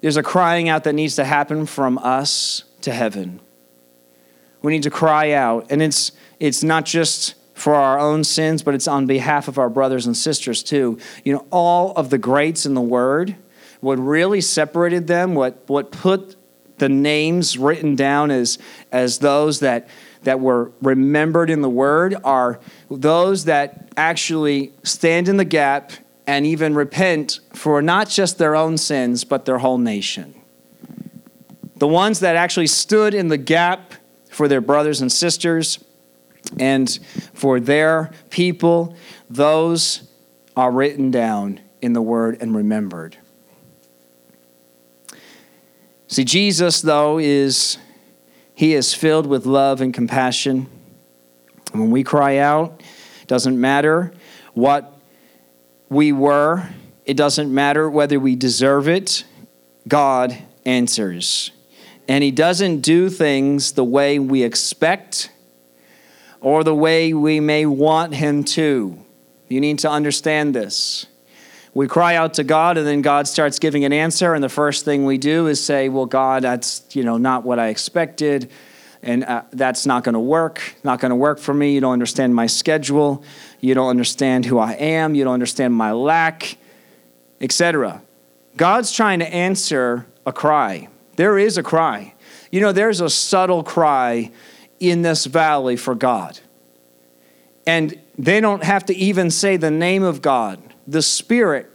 There's 0.00 0.16
a 0.16 0.24
crying 0.24 0.68
out 0.68 0.82
that 0.82 0.94
needs 0.94 1.14
to 1.14 1.24
happen 1.24 1.64
from 1.64 1.96
us 1.98 2.64
to 2.80 2.90
heaven. 2.90 3.40
We 4.62 4.72
need 4.72 4.82
to 4.84 4.90
cry 4.90 5.32
out. 5.32 5.66
And 5.70 5.82
it's, 5.82 6.12
it's 6.38 6.62
not 6.62 6.84
just 6.84 7.34
for 7.54 7.74
our 7.74 7.98
own 7.98 8.24
sins, 8.24 8.62
but 8.62 8.74
it's 8.74 8.88
on 8.88 9.06
behalf 9.06 9.48
of 9.48 9.58
our 9.58 9.68
brothers 9.68 10.06
and 10.06 10.16
sisters 10.16 10.62
too. 10.62 10.98
You 11.24 11.34
know, 11.34 11.46
all 11.50 11.92
of 11.92 12.10
the 12.10 12.18
greats 12.18 12.64
in 12.66 12.74
the 12.74 12.80
Word, 12.80 13.36
what 13.80 13.96
really 13.96 14.40
separated 14.40 15.06
them, 15.06 15.34
what, 15.34 15.62
what 15.66 15.92
put 15.92 16.36
the 16.78 16.88
names 16.88 17.58
written 17.58 17.94
down 17.94 18.30
as, 18.30 18.58
as 18.90 19.18
those 19.18 19.60
that, 19.60 19.88
that 20.22 20.40
were 20.40 20.72
remembered 20.80 21.50
in 21.50 21.60
the 21.60 21.68
Word, 21.68 22.16
are 22.24 22.60
those 22.90 23.44
that 23.44 23.88
actually 23.96 24.72
stand 24.82 25.28
in 25.28 25.36
the 25.36 25.44
gap 25.44 25.92
and 26.26 26.46
even 26.46 26.74
repent 26.74 27.40
for 27.52 27.82
not 27.82 28.08
just 28.08 28.38
their 28.38 28.56
own 28.56 28.78
sins, 28.78 29.24
but 29.24 29.44
their 29.44 29.58
whole 29.58 29.78
nation. 29.78 30.34
The 31.76 31.88
ones 31.88 32.20
that 32.20 32.36
actually 32.36 32.68
stood 32.68 33.14
in 33.14 33.28
the 33.28 33.38
gap 33.38 33.94
for 34.30 34.48
their 34.48 34.60
brothers 34.60 35.00
and 35.00 35.10
sisters 35.10 35.84
and 36.58 36.98
for 37.34 37.60
their 37.60 38.10
people, 38.30 38.96
those 39.28 40.08
are 40.56 40.70
written 40.70 41.10
down 41.10 41.60
in 41.82 41.92
the 41.92 42.02
Word 42.02 42.38
and 42.40 42.54
remembered. 42.54 43.16
See, 46.08 46.24
Jesus, 46.24 46.80
though, 46.80 47.18
is 47.18 47.78
he 48.54 48.74
is 48.74 48.94
filled 48.94 49.26
with 49.26 49.46
love 49.46 49.80
and 49.80 49.94
compassion. 49.94 50.66
When 51.72 51.90
we 51.90 52.02
cry 52.02 52.38
out, 52.38 52.82
it 53.22 53.28
doesn't 53.28 53.60
matter 53.60 54.12
what 54.54 54.92
we 55.88 56.12
were, 56.12 56.68
it 57.04 57.16
doesn't 57.16 57.52
matter 57.52 57.88
whether 57.88 58.18
we 58.18 58.34
deserve 58.36 58.88
it, 58.88 59.24
God 59.86 60.36
answers 60.64 61.52
and 62.10 62.24
he 62.24 62.32
doesn't 62.32 62.80
do 62.80 63.08
things 63.08 63.70
the 63.70 63.84
way 63.84 64.18
we 64.18 64.42
expect 64.42 65.30
or 66.40 66.64
the 66.64 66.74
way 66.74 67.14
we 67.14 67.38
may 67.38 67.64
want 67.64 68.12
him 68.16 68.42
to. 68.42 68.98
You 69.48 69.60
need 69.60 69.78
to 69.80 69.90
understand 69.90 70.52
this. 70.52 71.06
we 71.72 71.86
cry 71.86 72.16
out 72.16 72.34
to 72.34 72.42
God 72.42 72.76
and 72.78 72.84
then 72.84 73.00
God 73.00 73.28
starts 73.28 73.60
giving 73.60 73.84
an 73.84 73.92
answer 73.92 74.34
and 74.34 74.42
the 74.42 74.48
first 74.48 74.84
thing 74.84 75.04
we 75.04 75.18
do 75.18 75.46
is 75.46 75.64
say, 75.64 75.88
"Well, 75.88 76.04
God, 76.04 76.42
that's, 76.42 76.84
you 76.96 77.04
know, 77.04 77.16
not 77.16 77.44
what 77.44 77.60
I 77.60 77.68
expected." 77.68 78.50
And 79.04 79.22
uh, 79.22 79.44
that's 79.52 79.86
not 79.86 80.02
going 80.02 80.14
to 80.14 80.26
work. 80.38 80.74
Not 80.82 80.98
going 80.98 81.10
to 81.10 81.16
work 81.16 81.38
for 81.38 81.54
me. 81.54 81.74
You 81.74 81.80
don't 81.80 81.92
understand 81.92 82.34
my 82.34 82.48
schedule. 82.48 83.22
You 83.60 83.74
don't 83.74 83.88
understand 83.88 84.46
who 84.46 84.58
I 84.58 84.72
am. 84.72 85.14
You 85.14 85.22
don't 85.22 85.34
understand 85.34 85.74
my 85.74 85.92
lack, 85.92 86.58
etc. 87.40 88.02
God's 88.56 88.90
trying 88.90 89.20
to 89.20 89.32
answer 89.32 90.06
a 90.26 90.32
cry. 90.32 90.88
There 91.20 91.38
is 91.38 91.58
a 91.58 91.62
cry. 91.62 92.14
You 92.50 92.62
know, 92.62 92.72
there's 92.72 93.02
a 93.02 93.10
subtle 93.10 93.62
cry 93.62 94.30
in 94.78 95.02
this 95.02 95.26
valley 95.26 95.76
for 95.76 95.94
God. 95.94 96.40
And 97.66 98.00
they 98.18 98.40
don't 98.40 98.64
have 98.64 98.86
to 98.86 98.96
even 98.96 99.30
say 99.30 99.58
the 99.58 99.70
name 99.70 100.02
of 100.02 100.22
God. 100.22 100.62
The 100.86 101.02
Spirit 101.02 101.70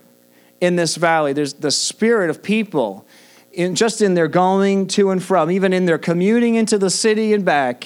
in 0.61 0.77
this 0.77 0.95
valley, 0.95 1.31
there's 1.31 1.53
the 1.53 1.69
Spirit 1.69 2.31
of 2.31 2.41
people 2.41 3.05
in, 3.51 3.75
just 3.75 4.01
in 4.01 4.15
their 4.15 4.27
going 4.27 4.87
to 4.87 5.11
and 5.11 5.21
from, 5.21 5.51
even 5.51 5.73
in 5.73 5.85
their 5.85 5.99
commuting 5.99 6.55
into 6.55 6.79
the 6.79 6.89
city 6.89 7.31
and 7.31 7.45
back. 7.45 7.85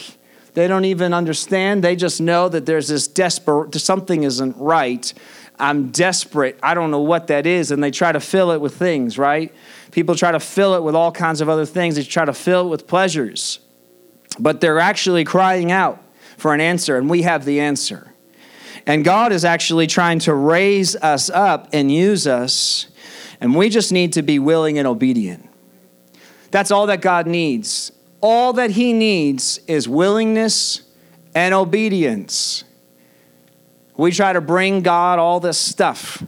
They 0.53 0.65
don't 0.65 0.85
even 0.85 1.13
understand. 1.13 1.83
They 1.83 1.97
just 1.97 2.21
know 2.21 2.47
that 2.47 2.67
there's 2.67 2.87
this 2.87 3.05
desperate, 3.05 3.75
something 3.75 4.23
isn't 4.23 4.55
right. 4.55 5.13
I'm 5.59 5.91
desperate. 5.91 6.57
I 6.63 6.73
don't 6.73 6.91
know 6.91 7.01
what 7.01 7.27
that 7.27 7.45
is. 7.45 7.71
And 7.71 7.83
they 7.83 7.91
try 7.91 8.11
to 8.11 8.19
fill 8.19 8.51
it 8.51 8.61
with 8.61 8.75
things, 8.75 9.17
right? 9.17 9.53
People 9.91 10.15
try 10.15 10.31
to 10.31 10.39
fill 10.39 10.75
it 10.75 10.83
with 10.83 10.95
all 10.95 11.11
kinds 11.11 11.41
of 11.41 11.49
other 11.49 11.65
things. 11.65 11.95
They 11.95 12.03
try 12.03 12.25
to 12.25 12.33
fill 12.33 12.67
it 12.67 12.69
with 12.69 12.87
pleasures. 12.87 13.59
But 14.39 14.61
they're 14.61 14.79
actually 14.79 15.25
crying 15.25 15.71
out 15.71 16.01
for 16.37 16.53
an 16.53 16.61
answer, 16.61 16.97
and 16.97 17.09
we 17.09 17.23
have 17.23 17.45
the 17.45 17.59
answer. 17.59 18.13
And 18.85 19.03
God 19.03 19.31
is 19.31 19.43
actually 19.43 19.87
trying 19.87 20.19
to 20.19 20.33
raise 20.33 20.95
us 20.95 21.29
up 21.29 21.67
and 21.73 21.91
use 21.91 22.25
us, 22.25 22.87
and 23.41 23.55
we 23.55 23.69
just 23.69 23.91
need 23.91 24.13
to 24.13 24.21
be 24.21 24.39
willing 24.39 24.77
and 24.77 24.87
obedient. 24.87 25.47
That's 26.51 26.71
all 26.71 26.87
that 26.87 27.01
God 27.01 27.27
needs. 27.27 27.91
All 28.21 28.53
that 28.53 28.71
He 28.71 28.93
needs 28.93 29.59
is 29.67 29.87
willingness 29.87 30.81
and 31.35 31.53
obedience. 31.53 32.63
We 33.99 34.11
try 34.11 34.31
to 34.31 34.39
bring 34.39 34.81
God 34.81 35.19
all 35.19 35.41
this 35.41 35.57
stuff. 35.57 36.23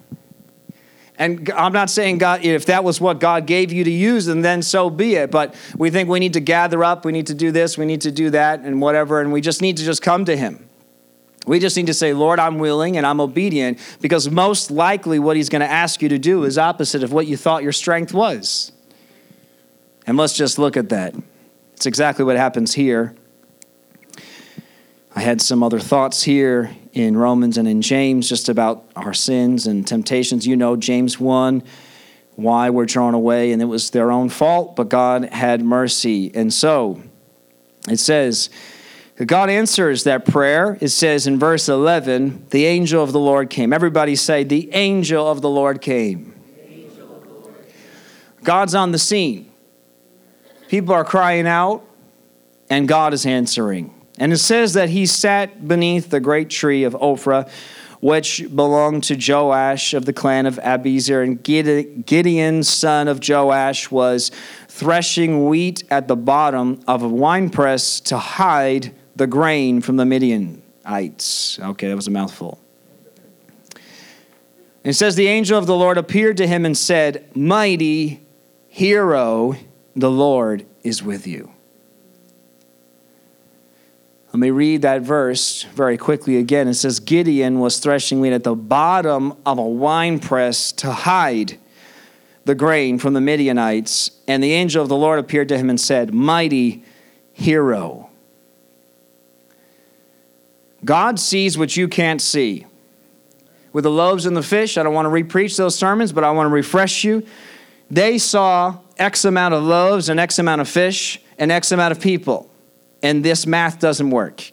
And 1.18 1.50
I'm 1.52 1.72
not 1.72 1.90
saying 1.90 2.18
God, 2.18 2.44
if 2.44 2.66
that 2.66 2.84
was 2.84 3.00
what 3.00 3.22
God 3.22 3.46
gave 3.46 3.72
you 3.72 3.86
to 3.86 3.90
use, 3.90 4.28
and 4.28 4.44
then 4.44 4.62
so 4.62 4.90
be 4.90 5.16
it. 5.16 5.32
But 5.32 5.56
we 5.78 5.90
think 5.90 6.10
we 6.10 6.20
need 6.20 6.34
to 6.34 6.42
gather 6.42 6.84
up, 6.84 7.06
we 7.06 7.14
need 7.14 7.28
to 7.28 7.34
do 7.34 7.50
this, 7.50 7.78
we 7.78 7.86
need 7.86 8.02
to 8.02 8.12
do 8.12 8.30
that, 8.32 8.60
and 8.60 8.82
whatever, 8.82 9.22
and 9.22 9.32
we 9.32 9.40
just 9.40 9.62
need 9.62 9.78
to 9.78 9.86
just 9.86 10.02
come 10.02 10.26
to 10.26 10.36
Him. 10.36 10.68
We 11.48 11.60
just 11.60 11.78
need 11.78 11.88
to 11.88 11.94
say, 11.94 12.12
Lord, 12.12 12.40
I'm 12.40 12.60
willing 12.60 12.98
and 12.98 13.06
I'm 13.06 13.22
obedient, 13.22 13.80
because 14.02 14.30
most 14.30 14.70
likely 14.70 15.18
what 15.20 15.38
He's 15.38 15.48
going 15.48 15.62
to 15.62 15.72
ask 15.72 16.02
you 16.02 16.10
to 16.10 16.20
do 16.20 16.44
is 16.44 16.58
opposite 16.58 17.04
of 17.04 17.14
what 17.14 17.26
you 17.26 17.38
thought 17.38 17.64
your 17.64 17.72
strength 17.72 18.14
was. 18.14 18.74
And 20.06 20.18
let's 20.18 20.34
just 20.34 20.60
look 20.60 20.76
at 20.76 20.90
that. 20.90 21.16
It's 21.74 21.86
exactly 21.86 22.26
what 22.26 22.36
happens 22.36 22.74
here. 22.74 23.16
I 25.14 25.22
had 25.22 25.42
some 25.42 25.62
other 25.62 25.80
thoughts 25.80 26.24
here 26.24 26.72
in 26.94 27.18
Romans 27.18 27.58
and 27.58 27.68
in 27.68 27.82
James 27.82 28.30
just 28.30 28.48
about 28.48 28.86
our 28.96 29.14
sins 29.14 29.68
and 29.68 29.86
temptations. 29.86 30.48
You 30.48 30.56
know, 30.56 30.78
James 30.78 31.20
1, 31.20 31.64
why 32.36 32.70
we're 32.70 32.86
drawn 32.86 33.14
away, 33.14 33.52
and 33.52 33.62
it 33.62 33.66
was 33.66 33.90
their 33.90 34.10
own 34.12 34.30
fault, 34.30 34.76
but 34.76 34.88
God 34.88 35.26
had 35.26 35.62
mercy. 35.62 36.32
And 36.34 36.54
so 36.54 37.02
it 37.90 38.00
says, 38.00 38.50
God 39.26 39.50
answers 39.50 40.06
that 40.06 40.26
prayer. 40.26 40.78
It 40.80 40.90
says 40.90 41.28
in 41.28 41.38
verse 41.38 41.68
11, 41.68 42.48
the 42.50 42.66
angel 42.66 43.04
of 43.04 43.12
the 43.12 43.20
Lord 43.20 43.50
came. 43.50 43.74
Everybody 43.74 44.16
say, 44.16 44.46
the 44.46 44.74
angel 44.74 45.30
of 45.30 45.42
the 45.42 45.50
Lord 45.50 45.82
came. 45.82 46.36
God's 48.44 48.74
on 48.74 48.92
the 48.92 48.98
scene. 48.98 49.52
People 50.70 50.96
are 50.96 51.06
crying 51.06 51.48
out, 51.48 51.86
and 52.70 52.88
God 52.88 53.14
is 53.14 53.26
answering. 53.26 53.94
And 54.18 54.34
it 54.34 54.38
says 54.38 54.74
that 54.74 54.90
he 54.90 55.06
sat 55.06 55.68
beneath 55.68 56.10
the 56.10 56.20
great 56.20 56.50
tree 56.50 56.84
of 56.84 56.94
Ophrah, 56.94 57.50
which 58.02 58.44
belonged 58.54 59.04
to 59.06 59.16
Joash 59.16 59.94
of 59.94 60.06
the 60.06 60.14
clan 60.14 60.46
of 60.46 60.56
Abiezer. 60.58 61.24
And 61.24 61.42
Gideon, 62.06 62.64
son 62.64 63.08
of 63.08 63.20
Joash, 63.28 63.92
was 63.92 64.32
threshing 64.68 65.46
wheat 65.46 65.84
at 65.90 66.08
the 66.08 66.16
bottom 66.16 66.82
of 66.88 67.04
a 67.04 67.08
winepress 67.08 68.00
to 68.02 68.18
hide 68.18 68.94
the 69.16 69.28
grain 69.28 69.82
from 69.82 69.98
the 69.98 70.06
Midianites. 70.06 71.60
Okay, 71.60 71.88
that 71.88 71.96
was 71.96 72.08
a 72.08 72.12
mouthful. 72.12 72.60
It 74.84 74.94
says, 74.94 75.16
The 75.16 75.28
angel 75.28 75.58
of 75.58 75.68
the 75.68 75.76
Lord 75.76 75.98
appeared 75.98 76.38
to 76.38 76.48
him 76.48 76.66
and 76.66 76.78
said, 76.78 77.30
Mighty 77.36 78.22
hero, 78.68 79.56
the 79.96 80.10
Lord 80.10 80.66
is 80.84 81.04
with 81.04 81.28
you. 81.28 81.52
Let 84.34 84.40
me 84.40 84.50
read 84.50 84.84
that 84.84 85.02
verse 85.02 85.64
very 85.64 85.98
quickly 85.98 86.38
again. 86.38 86.70
It 86.70 86.76
says, 86.76 87.02
Gideon 87.02 87.60
was 87.60 87.80
threshing 87.80 88.22
wheat 88.22 88.32
at 88.32 88.46
the 88.46 88.56
bottom 88.56 89.36
of 89.46 89.60
a 89.60 89.66
wine 89.66 90.20
press 90.20 90.72
to 90.74 90.92
hide 90.92 91.60
the 92.46 92.56
grain 92.56 92.98
from 92.98 93.14
the 93.14 93.20
Midianites. 93.20 94.12
And 94.30 94.42
the 94.42 94.54
angel 94.54 94.82
of 94.82 94.88
the 94.88 94.96
Lord 94.96 95.20
appeared 95.20 95.50
to 95.50 95.58
him 95.58 95.70
and 95.70 95.80
said, 95.80 96.14
Mighty 96.14 96.86
hero. 97.34 98.10
God 100.86 101.20
sees 101.20 101.58
what 101.58 101.76
you 101.76 101.90
can't 101.90 102.22
see. 102.22 102.66
With 103.74 103.84
the 103.84 103.92
loaves 103.92 104.26
and 104.26 104.36
the 104.36 104.44
fish, 104.44 104.78
I 104.78 104.84
don't 104.84 104.94
want 104.94 105.08
to 105.08 105.10
repreach 105.10 105.58
those 105.58 105.76
sermons, 105.76 106.14
but 106.14 106.24
I 106.24 106.32
want 106.32 106.48
to 106.48 106.54
refresh 106.54 107.04
you. 107.04 107.26
They 107.90 108.18
saw 108.18 108.78
X 108.98 109.26
amount 109.26 109.56
of 109.56 109.64
loaves 109.64 110.08
and 110.08 110.22
X 110.22 110.40
amount 110.40 110.62
of 110.62 110.70
fish 110.70 111.22
and 111.38 111.52
X 111.52 111.74
amount 111.74 111.92
of 111.92 112.00
people 112.00 112.51
and 113.02 113.24
this 113.24 113.46
math 113.46 113.80
doesn't 113.80 114.10
work. 114.10 114.52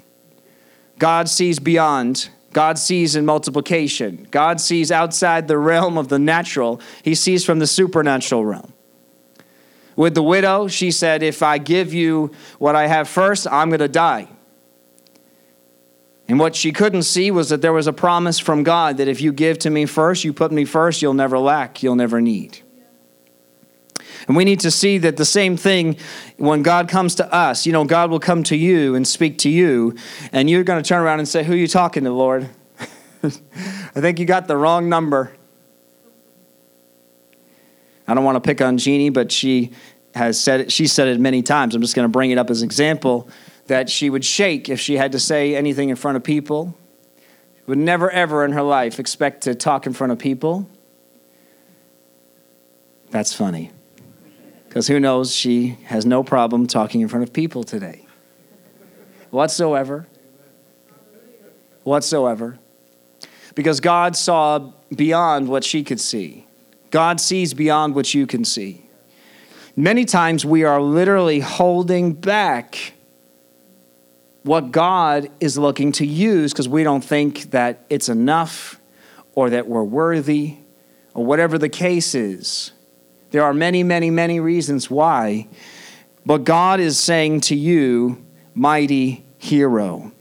God 0.98 1.28
sees 1.28 1.58
beyond. 1.58 2.28
God 2.52 2.78
sees 2.78 3.14
in 3.14 3.26
multiplication. 3.26 4.26
God 4.30 4.60
sees 4.60 4.90
outside 4.90 5.48
the 5.48 5.58
realm 5.58 5.98
of 5.98 6.08
the 6.08 6.18
natural. 6.18 6.80
He 7.02 7.14
sees 7.14 7.44
from 7.44 7.58
the 7.58 7.66
supernatural 7.66 8.44
realm. 8.44 8.72
With 9.96 10.14
the 10.14 10.22
widow, 10.22 10.68
she 10.68 10.90
said, 10.90 11.22
If 11.22 11.42
I 11.42 11.58
give 11.58 11.92
you 11.92 12.32
what 12.58 12.74
I 12.74 12.86
have 12.86 13.08
first, 13.08 13.46
I'm 13.48 13.68
going 13.68 13.80
to 13.80 13.88
die. 13.88 14.28
And 16.28 16.38
what 16.38 16.54
she 16.54 16.72
couldn't 16.72 17.02
see 17.02 17.30
was 17.30 17.48
that 17.48 17.62
there 17.62 17.72
was 17.72 17.86
a 17.86 17.92
promise 17.92 18.38
from 18.38 18.62
God 18.62 18.98
that 18.98 19.08
if 19.08 19.20
you 19.20 19.32
give 19.32 19.58
to 19.60 19.70
me 19.70 19.86
first, 19.86 20.24
you 20.24 20.32
put 20.32 20.52
me 20.52 20.64
first, 20.64 21.00
you'll 21.00 21.14
never 21.14 21.38
lack, 21.38 21.82
you'll 21.82 21.96
never 21.96 22.20
need. 22.20 22.60
And 24.28 24.36
we 24.36 24.44
need 24.44 24.60
to 24.60 24.70
see 24.70 24.98
that 24.98 25.16
the 25.16 25.24
same 25.24 25.56
thing 25.56 25.96
when 26.36 26.62
God 26.62 26.88
comes 26.88 27.14
to 27.16 27.34
us, 27.34 27.64
you 27.64 27.72
know, 27.72 27.84
God 27.84 28.10
will 28.10 28.20
come 28.20 28.42
to 28.44 28.56
you 28.56 28.94
and 28.94 29.08
speak 29.08 29.38
to 29.38 29.48
you, 29.48 29.96
and 30.32 30.50
you're 30.50 30.64
going 30.64 30.80
to 30.82 30.86
turn 30.86 31.00
around 31.00 31.18
and 31.18 31.26
say, 31.26 31.42
Who 31.42 31.54
are 31.54 31.56
you 31.56 31.66
talking 31.66 32.04
to, 32.04 32.12
Lord? 32.12 32.48
I 33.22 33.30
think 34.00 34.18
you 34.18 34.26
got 34.26 34.46
the 34.46 34.56
wrong 34.56 34.90
number. 34.90 35.32
I 38.06 38.14
don't 38.14 38.22
want 38.22 38.36
to 38.36 38.46
pick 38.46 38.60
on 38.60 38.76
Jeannie, 38.76 39.10
but 39.10 39.32
she 39.32 39.72
has 40.14 40.38
said 40.38 40.60
it, 40.60 40.72
she 40.72 40.86
said 40.86 41.08
it 41.08 41.18
many 41.18 41.42
times. 41.42 41.74
I'm 41.74 41.80
just 41.80 41.96
going 41.96 42.04
to 42.04 42.12
bring 42.12 42.30
it 42.30 42.36
up 42.36 42.50
as 42.50 42.60
an 42.60 42.66
example 42.66 43.30
that 43.66 43.88
she 43.88 44.10
would 44.10 44.24
shake 44.24 44.68
if 44.68 44.78
she 44.78 44.98
had 44.98 45.12
to 45.12 45.18
say 45.18 45.56
anything 45.56 45.88
in 45.88 45.96
front 45.96 46.16
of 46.16 46.22
people. 46.22 46.76
Would 47.66 47.78
never 47.78 48.10
ever 48.10 48.44
in 48.44 48.52
her 48.52 48.62
life 48.62 48.98
expect 48.98 49.42
to 49.42 49.54
talk 49.54 49.86
in 49.86 49.94
front 49.94 50.12
of 50.12 50.18
people. 50.18 50.68
That's 53.10 53.34
funny. 53.34 53.72
Because 54.68 54.86
who 54.86 55.00
knows, 55.00 55.34
she 55.34 55.78
has 55.84 56.04
no 56.04 56.22
problem 56.22 56.66
talking 56.66 57.00
in 57.00 57.08
front 57.08 57.22
of 57.22 57.32
people 57.32 57.64
today. 57.64 58.06
Whatsoever. 59.30 60.06
Whatsoever. 61.84 62.58
Because 63.54 63.80
God 63.80 64.14
saw 64.14 64.72
beyond 64.94 65.48
what 65.48 65.64
she 65.64 65.82
could 65.82 66.00
see. 66.00 66.46
God 66.90 67.20
sees 67.20 67.54
beyond 67.54 67.94
what 67.94 68.14
you 68.14 68.26
can 68.26 68.44
see. 68.44 68.88
Many 69.76 70.04
times 70.04 70.44
we 70.44 70.64
are 70.64 70.80
literally 70.80 71.40
holding 71.40 72.12
back 72.12 72.94
what 74.42 74.70
God 74.70 75.30
is 75.40 75.58
looking 75.58 75.92
to 75.92 76.06
use 76.06 76.52
because 76.52 76.68
we 76.68 76.82
don't 76.84 77.04
think 77.04 77.50
that 77.50 77.84
it's 77.90 78.08
enough 78.08 78.80
or 79.34 79.50
that 79.50 79.68
we're 79.68 79.84
worthy 79.84 80.56
or 81.14 81.24
whatever 81.24 81.58
the 81.58 81.68
case 81.68 82.14
is. 82.14 82.72
There 83.30 83.44
are 83.44 83.54
many, 83.54 83.82
many, 83.82 84.10
many 84.10 84.40
reasons 84.40 84.90
why. 84.90 85.48
But 86.24 86.44
God 86.44 86.80
is 86.80 86.98
saying 86.98 87.42
to 87.42 87.54
you, 87.54 88.24
mighty 88.54 89.24
hero. 89.38 90.12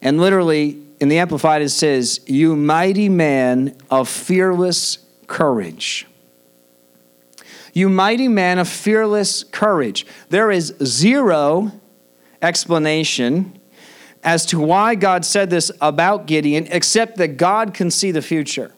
And 0.00 0.20
literally, 0.20 0.82
in 1.00 1.08
the 1.08 1.18
Amplified, 1.18 1.62
it 1.62 1.70
says, 1.70 2.20
You 2.26 2.56
mighty 2.56 3.08
man 3.08 3.76
of 3.90 4.08
fearless 4.08 4.98
courage. 5.26 6.06
You 7.72 7.88
mighty 7.88 8.28
man 8.28 8.58
of 8.58 8.68
fearless 8.68 9.44
courage. 9.44 10.06
There 10.30 10.50
is 10.50 10.74
zero 10.82 11.72
explanation 12.40 13.60
as 14.24 14.46
to 14.46 14.58
why 14.58 14.94
God 14.94 15.24
said 15.24 15.50
this 15.50 15.70
about 15.80 16.26
Gideon, 16.26 16.66
except 16.70 17.18
that 17.18 17.36
God 17.36 17.74
can 17.74 17.90
see 17.90 18.10
the 18.10 18.22
future. 18.22 18.72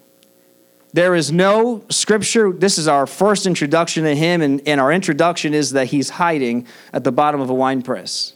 There 0.92 1.14
is 1.14 1.30
no 1.30 1.85
scripture. 1.90 2.52
This 2.52 2.78
is 2.78 2.88
our 2.88 3.07
first 3.07 3.47
introduction 3.47 4.04
to 4.04 4.14
him, 4.14 4.40
and, 4.40 4.66
and 4.66 4.80
our 4.80 4.90
introduction 4.90 5.52
is 5.52 5.73
that 5.73 5.88
he's 5.88 6.11
hiding 6.11 6.66
at 6.92 7.04
the 7.04 7.12
bottom 7.12 7.40
of 7.40 7.50
a 7.50 7.54
wine 7.54 7.83
press. 7.83 8.33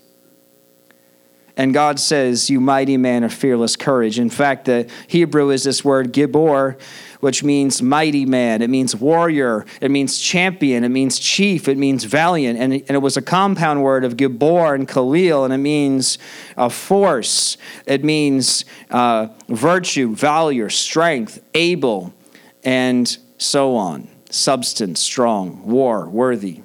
And 1.56 1.74
God 1.74 2.00
says, 2.00 2.48
You 2.48 2.60
mighty 2.60 2.96
man 2.96 3.24
of 3.24 3.32
fearless 3.32 3.76
courage. 3.76 4.18
In 4.18 4.30
fact, 4.30 4.64
the 4.66 4.88
Hebrew 5.06 5.50
is 5.50 5.64
this 5.64 5.84
word 5.84 6.12
gibor, 6.12 6.80
which 7.20 7.44
means 7.44 7.82
mighty 7.82 8.24
man. 8.24 8.62
It 8.62 8.70
means 8.70 8.96
warrior. 8.96 9.66
It 9.80 9.90
means 9.90 10.18
champion. 10.18 10.82
It 10.82 10.88
means 10.88 11.18
chief. 11.18 11.68
It 11.68 11.76
means 11.76 12.04
valiant. 12.04 12.58
And 12.58 12.72
and 12.72 12.90
it 12.90 13.02
was 13.02 13.16
a 13.16 13.22
compound 13.22 13.82
word 13.82 14.04
of 14.04 14.16
gibor 14.16 14.74
and 14.74 14.88
khalil, 14.88 15.44
and 15.44 15.52
it 15.52 15.58
means 15.58 16.18
a 16.56 16.70
force. 16.70 17.58
It 17.86 18.02
means 18.02 18.64
uh, 18.90 19.28
virtue, 19.48 20.14
valor, 20.14 20.70
strength, 20.70 21.42
able, 21.52 22.14
and 22.62 23.16
so 23.38 23.76
on. 23.76 24.08
Substance, 24.30 25.00
strong, 25.00 25.66
war, 25.66 26.08
worthy. 26.08 26.62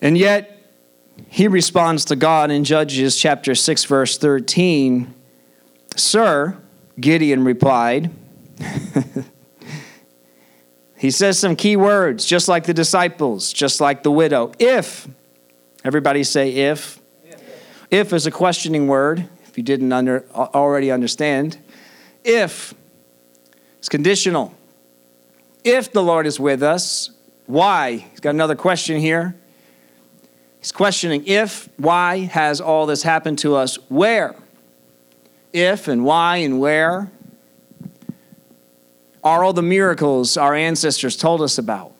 And 0.00 0.16
yet, 0.16 0.54
he 1.28 1.48
responds 1.48 2.04
to 2.06 2.16
God 2.16 2.50
in 2.50 2.64
Judges 2.64 3.16
chapter 3.16 3.54
6, 3.54 3.84
verse 3.84 4.18
13 4.18 5.14
Sir, 5.96 6.56
Gideon 7.00 7.42
replied, 7.42 8.10
he 10.96 11.10
says 11.10 11.38
some 11.38 11.56
key 11.56 11.76
words, 11.76 12.24
just 12.24 12.46
like 12.46 12.64
the 12.64 12.74
disciples, 12.74 13.52
just 13.52 13.80
like 13.80 14.04
the 14.04 14.12
widow. 14.12 14.52
If, 14.60 15.08
everybody 15.84 16.22
say 16.22 16.50
if. 16.50 17.00
If, 17.90 18.12
is 18.12 18.26
a 18.26 18.30
questioning 18.30 18.86
word, 18.86 19.28
if 19.46 19.56
you 19.56 19.64
didn't 19.64 19.92
under, 19.92 20.24
already 20.34 20.92
understand. 20.92 21.58
If, 22.28 22.74
it's 23.78 23.88
conditional. 23.88 24.52
If 25.64 25.92
the 25.92 26.02
Lord 26.02 26.26
is 26.26 26.38
with 26.38 26.62
us, 26.62 27.08
why? 27.46 27.96
He's 28.10 28.20
got 28.20 28.34
another 28.34 28.54
question 28.54 29.00
here. 29.00 29.34
He's 30.60 30.70
questioning 30.70 31.26
if, 31.26 31.70
why 31.78 32.18
has 32.18 32.60
all 32.60 32.84
this 32.84 33.02
happened 33.02 33.38
to 33.38 33.56
us? 33.56 33.76
Where? 33.88 34.36
If 35.54 35.88
and 35.88 36.04
why 36.04 36.36
and 36.36 36.60
where 36.60 37.10
are 39.24 39.42
all 39.42 39.54
the 39.54 39.62
miracles 39.62 40.36
our 40.36 40.54
ancestors 40.54 41.16
told 41.16 41.40
us 41.40 41.56
about? 41.56 41.94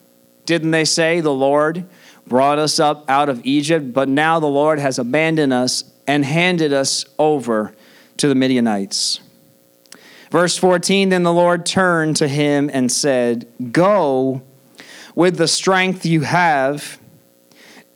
Didn't 0.45 0.73
they 0.73 0.85
say 0.85 1.23
the 1.23 1.33
Lord 1.33 1.87
brought 2.27 2.59
us 2.59 2.79
up 2.79 3.09
out 3.09 3.31
of 3.31 3.41
Egypt, 3.47 3.95
but 3.95 4.11
now 4.11 4.41
the 4.41 4.47
Lord 4.47 4.79
has 4.79 4.99
abandoned 4.99 5.55
us 5.55 5.85
and 6.07 6.23
handed 6.23 6.75
us 6.75 7.07
over 7.19 7.75
to 8.19 8.29
the 8.29 8.35
Midianites? 8.35 9.21
Verse 10.31 10.57
14 10.57 11.09
Then 11.09 11.23
the 11.23 11.33
Lord 11.33 11.67
turned 11.67 12.17
to 12.17 12.29
him 12.29 12.71
and 12.73 12.91
said, 12.91 13.47
Go 13.73 14.43
with 15.15 15.37
the 15.37 15.49
strength 15.49 16.07
you 16.07 16.21
have 16.23 16.99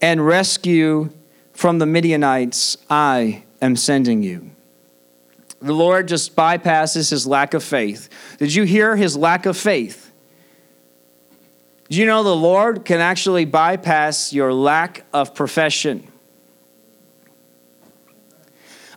and 0.01 0.25
rescue 0.25 1.09
from 1.53 1.79
the 1.79 1.85
Midianites, 1.85 2.77
I 2.89 3.43
am 3.61 3.75
sending 3.75 4.23
you. 4.23 4.51
The 5.61 5.73
Lord 5.73 6.09
just 6.09 6.35
bypasses 6.35 7.09
his 7.09 7.25
lack 7.25 7.53
of 7.53 7.63
faith. 7.63 8.09
Did 8.37 8.53
you 8.53 8.63
hear 8.63 8.97
his 8.97 9.15
lack 9.15 9.45
of 9.45 9.55
faith? 9.55 10.11
Do 11.89 11.97
you 11.97 12.05
know 12.05 12.23
the 12.23 12.35
Lord 12.35 12.83
can 12.83 12.99
actually 12.99 13.45
bypass 13.45 14.33
your 14.33 14.51
lack 14.53 15.05
of 15.13 15.33
profession? 15.33 16.07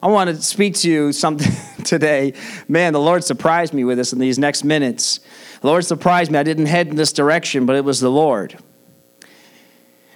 I 0.07 0.09
want 0.09 0.31
to 0.31 0.41
speak 0.41 0.77
to 0.77 0.89
you 0.89 1.13
something 1.13 1.53
today. 1.85 2.35
Man, 2.69 2.93
the 2.93 3.01
Lord 3.01 3.25
surprised 3.25 3.75
me 3.75 3.83
with 3.83 3.99
this 3.99 4.13
in 4.13 4.21
these 4.21 4.39
next 4.39 4.63
minutes. 4.63 5.19
The 5.63 5.67
Lord 5.67 5.85
surprised 5.85 6.31
me. 6.31 6.39
I 6.39 6.45
didn't 6.45 6.67
head 6.67 6.87
in 6.87 6.95
this 6.95 7.13
direction, 7.13 7.67
but 7.67 7.75
it 7.75 7.85
was 7.85 7.99
the 7.99 8.09
Lord. 8.09 8.57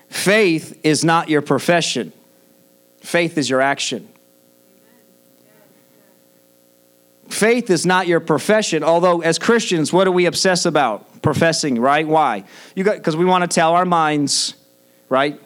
Faith 0.09 0.78
is 0.85 1.04
not 1.04 1.28
your 1.28 1.42
profession, 1.42 2.12
faith 3.00 3.37
is 3.37 3.50
your 3.50 3.61
action. 3.61 4.09
Faith 7.28 7.68
is 7.68 7.85
not 7.85 8.06
your 8.06 8.20
profession, 8.20 8.85
although 8.85 9.23
as 9.23 9.40
Christians, 9.40 9.92
what 9.92 10.04
do 10.04 10.12
we 10.12 10.26
obsess 10.26 10.66
about? 10.66 11.20
Professing, 11.20 11.80
right? 11.80 12.06
Why? 12.06 12.44
You 12.76 12.85
got 12.85 12.97
because 12.97 13.16
we 13.16 13.25
want 13.25 13.42
to 13.42 13.52
tell 13.52 13.73
our 13.73 13.85
minds, 13.85 14.55
right, 15.09 15.40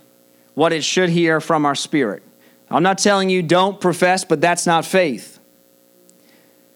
what 0.52 0.74
it 0.74 0.84
should 0.84 1.08
hear 1.08 1.40
from 1.40 1.64
our 1.64 1.74
spirit. 1.74 2.22
I'm 2.70 2.82
not 2.82 2.98
telling 2.98 3.30
you 3.30 3.42
don't 3.42 3.80
profess, 3.80 4.24
but 4.24 4.40
that's 4.40 4.66
not 4.66 4.84
faith. 4.84 5.38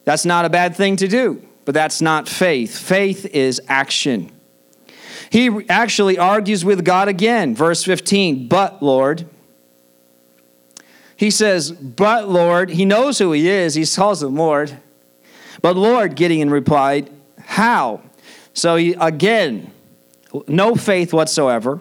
That's 0.05 0.25
not 0.25 0.45
a 0.45 0.51
bad 0.51 0.77
thing 0.77 0.97
to 0.97 1.09
do, 1.09 1.47
but 1.65 1.75
that's 1.75 2.01
not 2.01 2.29
faith. 2.29 2.79
Faith 2.79 3.27
is 3.27 3.61
action. 3.69 4.33
He 5.31 5.51
actually 5.69 6.17
argues 6.19 6.65
with 6.65 6.85
God 6.85 7.09
again. 7.09 7.55
Verse 7.55 7.85
15, 7.85 8.49
but 8.49 8.83
Lord. 8.83 9.29
He 11.17 11.31
says, 11.31 11.73
but 11.73 12.29
Lord. 12.29 12.71
He 12.71 12.85
knows 12.85 13.19
who 13.19 13.33
he 13.33 13.49
is. 13.49 13.75
He 13.75 13.85
calls 13.85 14.23
him 14.23 14.37
Lord. 14.37 14.79
But 15.61 15.77
Lord, 15.77 16.15
Gideon 16.15 16.51
replied, 16.51 17.11
how? 17.39 18.01
So 18.55 18.77
he, 18.77 18.95
again, 18.95 19.73
no 20.47 20.75
faith 20.75 21.13
whatsoever. 21.13 21.81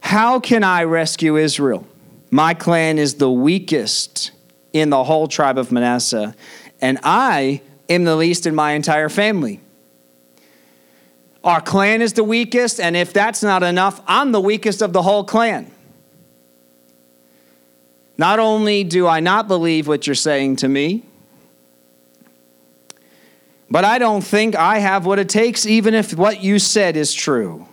How 0.00 0.40
can 0.40 0.64
I 0.64 0.84
rescue 0.84 1.36
Israel? 1.36 1.86
My 2.30 2.54
clan 2.54 2.98
is 2.98 3.14
the 3.14 3.30
weakest 3.30 4.32
in 4.72 4.90
the 4.90 5.04
whole 5.04 5.28
tribe 5.28 5.58
of 5.58 5.72
Manasseh, 5.72 6.34
and 6.80 6.98
I 7.02 7.62
am 7.88 8.04
the 8.04 8.16
least 8.16 8.46
in 8.46 8.54
my 8.54 8.72
entire 8.72 9.08
family. 9.08 9.60
Our 11.42 11.60
clan 11.60 12.02
is 12.02 12.12
the 12.12 12.24
weakest, 12.24 12.80
and 12.80 12.96
if 12.96 13.12
that's 13.12 13.42
not 13.42 13.62
enough, 13.62 14.02
I'm 14.06 14.32
the 14.32 14.40
weakest 14.40 14.82
of 14.82 14.92
the 14.92 15.02
whole 15.02 15.24
clan. 15.24 15.70
Not 18.18 18.40
only 18.40 18.84
do 18.84 19.06
I 19.06 19.20
not 19.20 19.48
believe 19.48 19.86
what 19.86 20.06
you're 20.06 20.14
saying 20.16 20.56
to 20.56 20.68
me, 20.68 21.04
but 23.70 23.84
I 23.84 23.98
don't 23.98 24.22
think 24.22 24.56
I 24.56 24.78
have 24.78 25.06
what 25.06 25.18
it 25.18 25.28
takes, 25.28 25.66
even 25.66 25.94
if 25.94 26.14
what 26.14 26.42
you 26.42 26.58
said 26.58 26.96
is 26.96 27.14
true. 27.14 27.66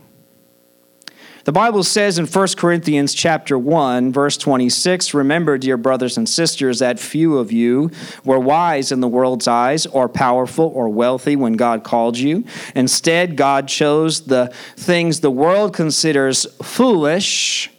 The 1.46 1.52
Bible 1.52 1.84
says 1.84 2.18
in 2.18 2.26
1 2.26 2.48
Corinthians 2.58 3.14
chapter 3.14 3.56
1 3.56 4.12
verse 4.12 4.36
26, 4.36 5.14
remember 5.14 5.60
dear 5.60 5.78
brothers 5.78 6.18
and 6.18 6.28
sisters 6.28 6.80
that 6.80 7.00
few 7.00 7.38
of 7.38 7.52
you 7.52 7.92
were 8.24 8.40
wise 8.40 8.92
in 8.92 9.00
the 9.00 9.08
world's 9.08 9.48
eyes 9.48 9.86
or 9.86 10.10
powerful 10.10 10.72
or 10.74 10.90
wealthy 10.90 11.36
when 11.36 11.54
God 11.54 11.84
called 11.84 12.18
you. 12.18 12.46
Instead, 12.74 13.36
God 13.36 13.68
chose 13.68 14.22
the 14.22 14.52
things 14.76 15.20
the 15.20 15.30
world 15.30 15.76
considers 15.76 16.48
foolish 16.64 17.70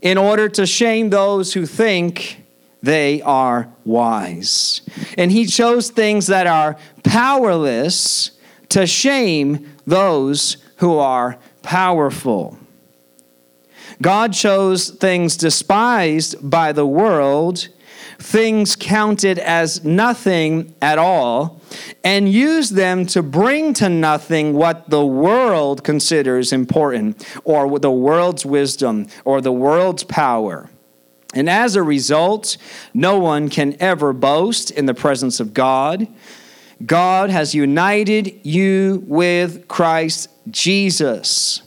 in 0.00 0.16
order 0.16 0.48
to 0.48 0.64
shame 0.64 1.10
those 1.10 1.52
who 1.52 1.66
think 1.66 2.42
they 2.82 3.20
are 3.20 3.68
wise. 3.84 4.80
And 5.18 5.30
he 5.30 5.44
chose 5.44 5.90
things 5.90 6.28
that 6.28 6.46
are 6.46 6.78
powerless 7.02 8.30
to 8.70 8.86
shame 8.86 9.70
those 9.86 10.56
who 10.78 10.96
are 10.96 11.38
powerful. 11.66 12.56
God 14.00 14.32
chose 14.32 14.88
things 14.88 15.36
despised 15.36 16.48
by 16.48 16.70
the 16.70 16.86
world, 16.86 17.66
things 18.18 18.76
counted 18.76 19.40
as 19.40 19.84
nothing 19.84 20.76
at 20.80 20.96
all, 20.96 21.60
and 22.04 22.30
used 22.30 22.74
them 22.74 23.04
to 23.06 23.20
bring 23.20 23.74
to 23.74 23.88
nothing 23.88 24.54
what 24.54 24.88
the 24.90 25.04
world 25.04 25.82
considers 25.82 26.52
important, 26.52 27.26
or 27.42 27.80
the 27.80 27.90
world's 27.90 28.46
wisdom, 28.46 29.08
or 29.24 29.40
the 29.40 29.52
world's 29.52 30.04
power. 30.04 30.70
And 31.34 31.50
as 31.50 31.74
a 31.74 31.82
result, 31.82 32.58
no 32.94 33.18
one 33.18 33.48
can 33.48 33.76
ever 33.80 34.12
boast 34.12 34.70
in 34.70 34.86
the 34.86 34.94
presence 34.94 35.40
of 35.40 35.52
God. 35.52 36.06
God 36.84 37.30
has 37.30 37.54
united 37.54 38.40
you 38.44 39.02
with 39.06 39.66
Christ 39.68 40.28
Jesus. 40.50 41.62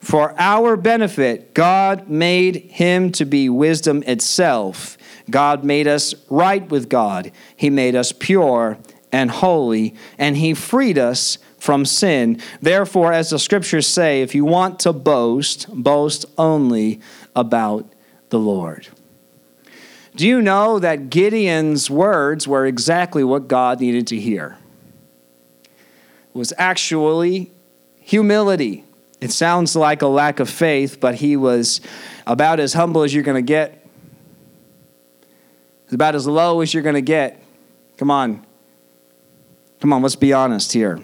For 0.00 0.34
our 0.38 0.76
benefit, 0.76 1.54
God 1.54 2.08
made 2.08 2.56
him 2.70 3.12
to 3.12 3.24
be 3.24 3.48
wisdom 3.48 4.02
itself. 4.06 4.96
God 5.30 5.64
made 5.64 5.86
us 5.86 6.14
right 6.28 6.68
with 6.68 6.88
God. 6.88 7.32
He 7.56 7.70
made 7.70 7.94
us 7.94 8.12
pure 8.12 8.78
and 9.12 9.30
holy, 9.30 9.94
and 10.18 10.36
he 10.36 10.54
freed 10.54 10.98
us 10.98 11.38
from 11.58 11.84
sin. 11.84 12.40
Therefore, 12.60 13.12
as 13.12 13.30
the 13.30 13.38
scriptures 13.38 13.86
say, 13.86 14.22
if 14.22 14.34
you 14.34 14.44
want 14.44 14.80
to 14.80 14.92
boast, 14.92 15.66
boast 15.72 16.24
only 16.38 17.00
about 17.36 17.92
the 18.30 18.38
Lord. 18.38 18.88
Do 20.14 20.26
you 20.26 20.42
know 20.42 20.78
that 20.78 21.10
Gideon's 21.10 21.88
words 21.88 22.46
were 22.46 22.66
exactly 22.66 23.24
what 23.24 23.48
God 23.48 23.80
needed 23.80 24.06
to 24.08 24.20
hear? 24.20 24.58
It 25.64 26.38
was 26.38 26.52
actually 26.58 27.50
humility. 28.00 28.84
It 29.20 29.30
sounds 29.30 29.74
like 29.76 30.02
a 30.02 30.06
lack 30.06 30.40
of 30.40 30.50
faith, 30.50 31.00
but 31.00 31.16
he 31.16 31.36
was 31.36 31.80
about 32.26 32.60
as 32.60 32.74
humble 32.74 33.02
as 33.02 33.14
you're 33.14 33.22
going 33.22 33.36
to 33.36 33.46
get. 33.46 33.86
About 35.90 36.14
as 36.14 36.26
low 36.26 36.60
as 36.62 36.72
you're 36.72 36.82
going 36.82 36.94
to 36.94 37.02
get. 37.02 37.42
Come 37.98 38.10
on. 38.10 38.44
Come 39.80 39.92
on, 39.92 40.00
let's 40.00 40.16
be 40.16 40.32
honest 40.32 40.72
here. 40.72 41.00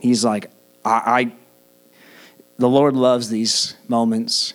He's 0.00 0.24
like, 0.24 0.50
I, 0.84 0.90
I 0.90 1.32
the 2.58 2.68
Lord 2.68 2.94
loves 2.94 3.28
these 3.28 3.76
moments. 3.86 4.54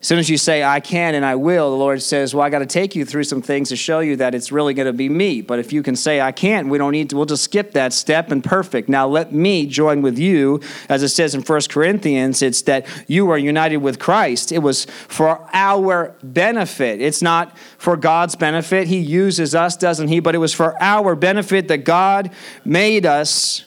As 0.00 0.06
soon 0.06 0.18
as 0.18 0.30
you 0.30 0.38
say, 0.38 0.64
I 0.64 0.80
can 0.80 1.14
and 1.14 1.26
I 1.26 1.34
will, 1.34 1.70
the 1.70 1.76
Lord 1.76 2.00
says, 2.00 2.34
Well, 2.34 2.42
I 2.42 2.48
got 2.48 2.60
to 2.60 2.66
take 2.66 2.96
you 2.96 3.04
through 3.04 3.24
some 3.24 3.42
things 3.42 3.68
to 3.68 3.76
show 3.76 4.00
you 4.00 4.16
that 4.16 4.34
it's 4.34 4.50
really 4.50 4.72
going 4.72 4.86
to 4.86 4.94
be 4.94 5.10
me. 5.10 5.42
But 5.42 5.58
if 5.58 5.74
you 5.74 5.82
can 5.82 5.94
say, 5.94 6.22
I 6.22 6.32
can't, 6.32 6.68
we 6.68 6.78
don't 6.78 6.92
need 6.92 7.10
to, 7.10 7.16
we'll 7.16 7.26
just 7.26 7.44
skip 7.44 7.72
that 7.72 7.92
step 7.92 8.30
and 8.30 8.42
perfect. 8.42 8.88
Now 8.88 9.06
let 9.06 9.34
me 9.34 9.66
join 9.66 10.00
with 10.00 10.18
you. 10.18 10.62
As 10.88 11.02
it 11.02 11.10
says 11.10 11.34
in 11.34 11.42
1 11.42 11.60
Corinthians, 11.68 12.40
it's 12.40 12.62
that 12.62 12.86
you 13.08 13.28
are 13.30 13.36
united 13.36 13.76
with 13.76 13.98
Christ. 13.98 14.52
It 14.52 14.60
was 14.60 14.86
for 14.86 15.46
our 15.52 16.16
benefit. 16.22 17.02
It's 17.02 17.20
not 17.20 17.54
for 17.76 17.94
God's 17.98 18.36
benefit. 18.36 18.88
He 18.88 19.00
uses 19.00 19.54
us, 19.54 19.76
doesn't 19.76 20.08
He? 20.08 20.20
But 20.20 20.34
it 20.34 20.38
was 20.38 20.54
for 20.54 20.82
our 20.82 21.14
benefit 21.14 21.68
that 21.68 21.84
God 21.84 22.30
made 22.64 23.04
us 23.04 23.66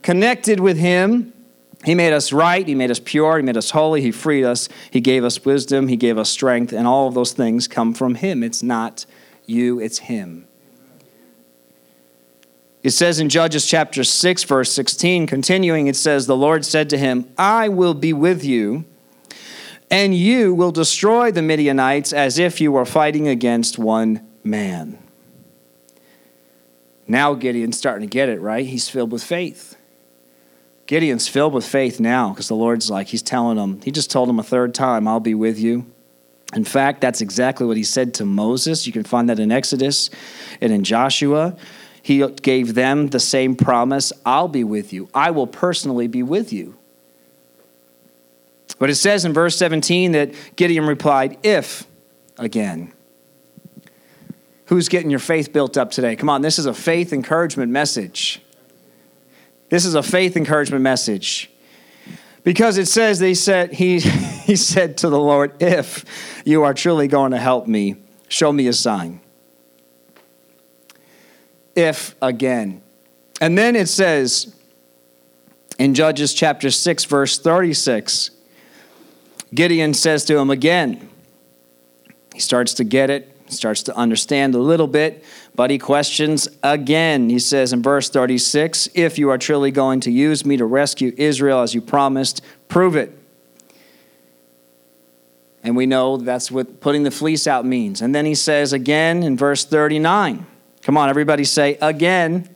connected 0.00 0.58
with 0.58 0.78
Him 0.78 1.34
he 1.86 1.94
made 1.94 2.12
us 2.12 2.32
right. 2.32 2.66
He 2.66 2.74
made 2.74 2.90
us 2.90 2.98
pure. 2.98 3.36
He 3.36 3.44
made 3.44 3.56
us 3.56 3.70
holy. 3.70 4.02
He 4.02 4.10
freed 4.10 4.42
us. 4.42 4.68
He 4.90 5.00
gave 5.00 5.22
us 5.22 5.44
wisdom. 5.44 5.86
He 5.86 5.96
gave 5.96 6.18
us 6.18 6.28
strength. 6.28 6.72
And 6.72 6.84
all 6.84 7.06
of 7.06 7.14
those 7.14 7.30
things 7.32 7.68
come 7.68 7.94
from 7.94 8.16
Him. 8.16 8.42
It's 8.42 8.60
not 8.60 9.06
you, 9.46 9.78
it's 9.78 9.98
Him. 9.98 10.48
It 12.82 12.90
says 12.90 13.20
in 13.20 13.28
Judges 13.28 13.66
chapter 13.66 14.02
6, 14.02 14.42
verse 14.42 14.72
16, 14.72 15.28
continuing, 15.28 15.86
it 15.86 15.94
says, 15.94 16.26
The 16.26 16.36
Lord 16.36 16.64
said 16.64 16.90
to 16.90 16.98
him, 16.98 17.32
I 17.38 17.68
will 17.68 17.94
be 17.94 18.12
with 18.12 18.44
you, 18.44 18.84
and 19.88 20.12
you 20.14 20.54
will 20.54 20.72
destroy 20.72 21.30
the 21.32 21.42
Midianites 21.42 22.12
as 22.12 22.38
if 22.38 22.60
you 22.60 22.72
were 22.72 22.84
fighting 22.84 23.26
against 23.26 23.78
one 23.78 24.26
man. 24.44 24.98
Now 27.06 27.34
Gideon's 27.34 27.78
starting 27.78 28.08
to 28.08 28.12
get 28.12 28.28
it, 28.28 28.40
right? 28.40 28.66
He's 28.66 28.88
filled 28.88 29.12
with 29.12 29.22
faith. 29.22 29.75
Gideon's 30.86 31.26
filled 31.26 31.52
with 31.52 31.66
faith 31.66 31.98
now 31.98 32.30
because 32.30 32.48
the 32.48 32.54
Lord's 32.54 32.90
like, 32.90 33.08
he's 33.08 33.22
telling 33.22 33.58
him, 33.58 33.80
he 33.82 33.90
just 33.90 34.10
told 34.10 34.28
him 34.28 34.38
a 34.38 34.42
third 34.42 34.74
time, 34.74 35.08
I'll 35.08 35.20
be 35.20 35.34
with 35.34 35.58
you. 35.58 35.86
In 36.54 36.64
fact, 36.64 37.00
that's 37.00 37.20
exactly 37.20 37.66
what 37.66 37.76
he 37.76 37.82
said 37.82 38.14
to 38.14 38.24
Moses. 38.24 38.86
You 38.86 38.92
can 38.92 39.02
find 39.02 39.28
that 39.28 39.40
in 39.40 39.50
Exodus 39.50 40.10
and 40.60 40.72
in 40.72 40.84
Joshua. 40.84 41.56
He 42.02 42.26
gave 42.28 42.74
them 42.74 43.08
the 43.08 43.18
same 43.18 43.56
promise 43.56 44.12
I'll 44.24 44.46
be 44.46 44.62
with 44.62 44.92
you, 44.92 45.08
I 45.12 45.32
will 45.32 45.48
personally 45.48 46.06
be 46.06 46.22
with 46.22 46.52
you. 46.52 46.76
But 48.78 48.90
it 48.90 48.96
says 48.96 49.24
in 49.24 49.32
verse 49.32 49.56
17 49.56 50.12
that 50.12 50.34
Gideon 50.54 50.86
replied, 50.86 51.38
If 51.42 51.86
again. 52.38 52.92
Who's 54.66 54.88
getting 54.88 55.10
your 55.10 55.20
faith 55.20 55.52
built 55.52 55.78
up 55.78 55.92
today? 55.92 56.16
Come 56.16 56.28
on, 56.28 56.42
this 56.42 56.58
is 56.58 56.66
a 56.66 56.74
faith 56.74 57.12
encouragement 57.12 57.70
message. 57.70 58.42
This 59.68 59.84
is 59.84 59.94
a 59.94 60.02
faith 60.02 60.36
encouragement 60.36 60.82
message. 60.82 61.50
Because 62.44 62.78
it 62.78 62.86
says 62.86 63.18
they 63.18 63.34
said 63.34 63.72
he 63.72 64.00
he 64.00 64.56
said 64.56 64.98
to 64.98 65.08
the 65.08 65.18
Lord, 65.18 65.60
if 65.60 66.04
you 66.44 66.62
are 66.62 66.72
truly 66.74 67.08
going 67.08 67.32
to 67.32 67.38
help 67.38 67.66
me, 67.66 67.96
show 68.28 68.52
me 68.52 68.68
a 68.68 68.72
sign. 68.72 69.20
If 71.74 72.14
again. 72.22 72.82
And 73.40 73.58
then 73.58 73.76
it 73.76 73.88
says 73.88 74.54
in 75.78 75.94
Judges 75.94 76.32
chapter 76.32 76.70
6 76.70 77.04
verse 77.04 77.38
36, 77.38 78.30
Gideon 79.54 79.92
says 79.92 80.24
to 80.26 80.38
him 80.38 80.50
again. 80.50 81.10
He 82.32 82.40
starts 82.40 82.74
to 82.74 82.84
get 82.84 83.10
it 83.10 83.35
starts 83.48 83.82
to 83.84 83.96
understand 83.96 84.54
a 84.54 84.58
little 84.58 84.86
bit, 84.86 85.24
but 85.54 85.70
he 85.70 85.78
questions 85.78 86.48
again. 86.62 87.30
He 87.30 87.38
says 87.38 87.72
in 87.72 87.82
verse 87.82 88.08
36 88.10 88.88
If 88.94 89.18
you 89.18 89.30
are 89.30 89.38
truly 89.38 89.70
going 89.70 90.00
to 90.00 90.10
use 90.10 90.44
me 90.44 90.56
to 90.56 90.64
rescue 90.64 91.12
Israel 91.16 91.60
as 91.60 91.74
you 91.74 91.80
promised, 91.80 92.42
prove 92.68 92.96
it. 92.96 93.16
And 95.62 95.76
we 95.76 95.86
know 95.86 96.16
that's 96.16 96.50
what 96.50 96.80
putting 96.80 97.02
the 97.02 97.10
fleece 97.10 97.46
out 97.46 97.64
means. 97.64 98.00
And 98.00 98.14
then 98.14 98.24
he 98.24 98.34
says 98.34 98.72
again 98.72 99.22
in 99.22 99.36
verse 99.36 99.64
39. 99.64 100.46
Come 100.82 100.96
on, 100.96 101.08
everybody 101.08 101.44
say 101.44 101.76
again. 101.80 102.54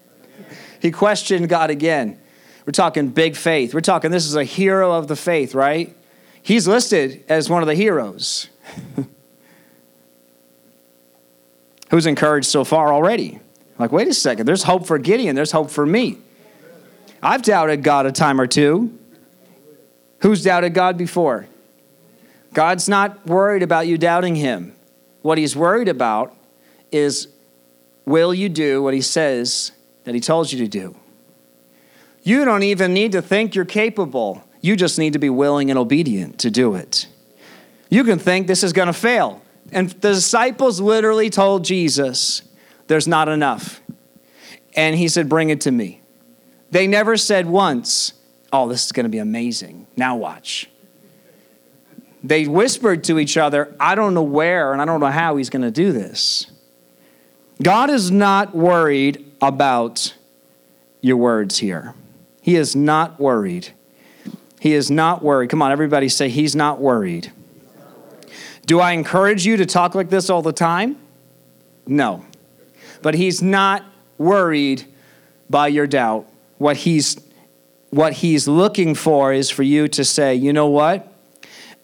He 0.80 0.90
questioned 0.90 1.48
God 1.48 1.70
again. 1.70 2.20
We're 2.64 2.72
talking 2.72 3.08
big 3.08 3.36
faith. 3.36 3.74
We're 3.74 3.80
talking 3.80 4.10
this 4.10 4.26
is 4.26 4.36
a 4.36 4.44
hero 4.44 4.92
of 4.92 5.08
the 5.08 5.16
faith, 5.16 5.54
right? 5.54 5.96
He's 6.42 6.68
listed 6.68 7.24
as 7.28 7.50
one 7.50 7.62
of 7.62 7.66
the 7.66 7.74
heroes. 7.74 8.48
who's 11.90 12.06
encouraged 12.06 12.46
so 12.46 12.64
far 12.64 12.92
already. 12.92 13.40
Like, 13.78 13.92
wait 13.92 14.08
a 14.08 14.14
second, 14.14 14.46
there's 14.46 14.62
hope 14.62 14.86
for 14.86 14.98
Gideon, 14.98 15.36
there's 15.36 15.52
hope 15.52 15.70
for 15.70 15.86
me. 15.86 16.18
I've 17.22 17.42
doubted 17.42 17.82
God 17.82 18.06
a 18.06 18.12
time 18.12 18.40
or 18.40 18.46
two. 18.46 18.96
Who's 20.20 20.42
doubted 20.42 20.74
God 20.74 20.96
before? 20.96 21.46
God's 22.52 22.88
not 22.88 23.26
worried 23.26 23.62
about 23.62 23.86
you 23.86 23.96
doubting 23.96 24.36
Him. 24.36 24.74
What 25.22 25.38
He's 25.38 25.54
worried 25.54 25.88
about 25.88 26.36
is 26.90 27.28
will 28.04 28.34
you 28.34 28.48
do 28.48 28.82
what 28.82 28.94
He 28.94 29.00
says 29.00 29.72
that 30.04 30.14
He 30.14 30.20
told 30.20 30.50
you 30.52 30.58
to 30.58 30.68
do? 30.68 30.96
You 32.22 32.44
don't 32.44 32.62
even 32.62 32.92
need 32.92 33.12
to 33.12 33.22
think 33.22 33.54
you're 33.54 33.64
capable. 33.64 34.44
You 34.60 34.76
just 34.76 34.98
need 34.98 35.14
to 35.14 35.18
be 35.18 35.30
willing 35.30 35.70
and 35.70 35.78
obedient 35.78 36.38
to 36.40 36.50
do 36.50 36.74
it. 36.74 37.06
You 37.88 38.04
can 38.04 38.18
think 38.18 38.46
this 38.46 38.62
is 38.62 38.72
going 38.72 38.88
to 38.88 38.92
fail. 38.92 39.42
And 39.72 39.90
the 39.90 40.12
disciples 40.12 40.80
literally 40.80 41.30
told 41.30 41.64
Jesus, 41.64 42.42
There's 42.86 43.06
not 43.06 43.28
enough. 43.28 43.80
And 44.74 44.96
he 44.96 45.08
said, 45.08 45.28
Bring 45.28 45.50
it 45.50 45.60
to 45.62 45.70
me. 45.70 46.02
They 46.70 46.86
never 46.86 47.16
said 47.16 47.46
once, 47.46 48.12
Oh, 48.52 48.68
this 48.68 48.86
is 48.86 48.92
going 48.92 49.04
to 49.04 49.10
be 49.10 49.18
amazing. 49.18 49.86
Now 49.96 50.16
watch. 50.16 50.68
They 52.22 52.46
whispered 52.46 53.04
to 53.04 53.18
each 53.18 53.36
other, 53.36 53.74
I 53.80 53.94
don't 53.94 54.14
know 54.14 54.22
where 54.22 54.72
and 54.72 54.82
I 54.82 54.84
don't 54.84 55.00
know 55.00 55.06
how 55.06 55.36
he's 55.36 55.50
going 55.50 55.62
to 55.62 55.70
do 55.70 55.92
this. 55.92 56.50
God 57.62 57.90
is 57.90 58.10
not 58.10 58.54
worried 58.54 59.24
about 59.40 60.14
your 61.00 61.16
words 61.16 61.58
here. 61.58 61.94
He 62.42 62.56
is 62.56 62.74
not 62.74 63.20
worried. 63.20 63.70
He 64.60 64.74
is 64.74 64.90
not 64.90 65.22
worried. 65.22 65.50
Come 65.50 65.62
on, 65.62 65.72
everybody 65.72 66.08
say, 66.08 66.28
He's 66.28 66.54
not 66.54 66.80
worried. 66.80 67.32
Do 68.66 68.80
I 68.80 68.92
encourage 68.92 69.46
you 69.46 69.56
to 69.56 69.66
talk 69.66 69.94
like 69.94 70.10
this 70.10 70.30
all 70.30 70.42
the 70.42 70.52
time? 70.52 70.96
No. 71.86 72.24
But 73.02 73.14
he's 73.14 73.42
not 73.42 73.84
worried 74.18 74.84
by 75.48 75.68
your 75.68 75.86
doubt. 75.86 76.26
What 76.58 76.76
he's 76.78 77.20
what 77.90 78.12
he's 78.12 78.46
looking 78.46 78.94
for 78.94 79.32
is 79.32 79.50
for 79.50 79.64
you 79.64 79.88
to 79.88 80.04
say, 80.04 80.34
"You 80.34 80.52
know 80.52 80.68
what? 80.68 81.12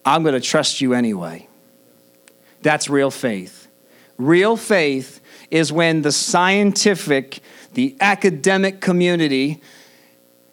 I'm 0.05 0.23
going 0.23 0.35
to 0.35 0.41
trust 0.41 0.79
you 0.79 0.93
anyway." 0.93 1.47
That's 2.61 2.89
real 2.89 3.11
faith. 3.11 3.67
Real 4.17 4.55
faith 4.55 5.19
is 5.51 5.71
when 5.71 6.01
the 6.01 6.11
scientific, 6.11 7.39
the 7.73 7.95
academic 7.99 8.79
community 8.81 9.61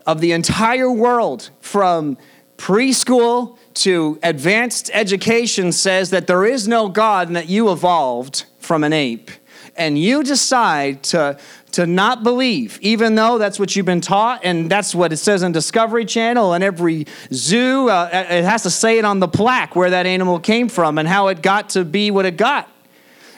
of 0.06 0.20
the 0.20 0.32
entire 0.32 0.90
world 0.90 1.50
from 1.60 2.18
preschool 2.58 3.56
to 3.74 4.18
advanced 4.22 4.90
education 4.92 5.72
says 5.72 6.10
that 6.10 6.26
there 6.26 6.44
is 6.44 6.68
no 6.68 6.88
God 6.88 7.26
and 7.28 7.36
that 7.36 7.48
you 7.48 7.70
evolved 7.70 8.44
from 8.58 8.84
an 8.84 8.92
ape. 8.92 9.30
And 9.76 9.98
you 9.98 10.22
decide 10.22 11.02
to, 11.04 11.36
to 11.72 11.84
not 11.84 12.22
believe, 12.22 12.78
even 12.80 13.16
though 13.16 13.38
that's 13.38 13.58
what 13.58 13.74
you've 13.74 13.86
been 13.86 14.00
taught, 14.00 14.44
and 14.44 14.70
that's 14.70 14.94
what 14.94 15.12
it 15.12 15.16
says 15.16 15.42
on 15.42 15.50
Discovery 15.50 16.04
Channel 16.04 16.52
and 16.52 16.62
every 16.62 17.06
zoo. 17.32 17.88
Uh, 17.88 18.08
it 18.12 18.44
has 18.44 18.62
to 18.62 18.70
say 18.70 18.98
it 18.98 19.04
on 19.04 19.18
the 19.18 19.26
plaque 19.26 19.74
where 19.74 19.90
that 19.90 20.06
animal 20.06 20.38
came 20.38 20.68
from 20.68 20.98
and 20.98 21.08
how 21.08 21.26
it 21.26 21.42
got 21.42 21.70
to 21.70 21.84
be 21.84 22.12
what 22.12 22.24
it 22.24 22.36
got. 22.36 22.70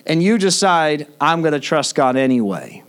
And 0.04 0.22
you 0.22 0.36
decide, 0.36 1.08
I'm 1.18 1.40
going 1.40 1.54
to 1.54 1.60
trust 1.60 1.94
God 1.94 2.16
anyway. 2.16 2.82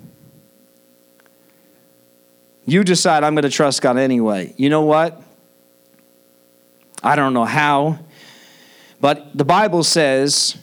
You 2.66 2.84
decide, 2.84 3.24
I'm 3.24 3.34
going 3.34 3.44
to 3.44 3.50
trust 3.50 3.82
God 3.82 3.98
anyway. 3.98 4.54
You 4.58 4.70
know 4.70 4.82
what? 4.82 5.22
I 7.04 7.16
don't 7.16 7.34
know 7.34 7.46
how, 7.46 8.00
but 9.00 9.38
the 9.38 9.46
Bible 9.46 9.84
says, 9.84 10.58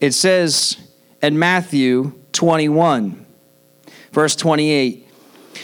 it 0.00 0.12
says 0.12 0.76
in 1.22 1.38
Matthew 1.38 2.12
21, 2.32 3.26
verse 4.12 4.36
28. 4.36 5.06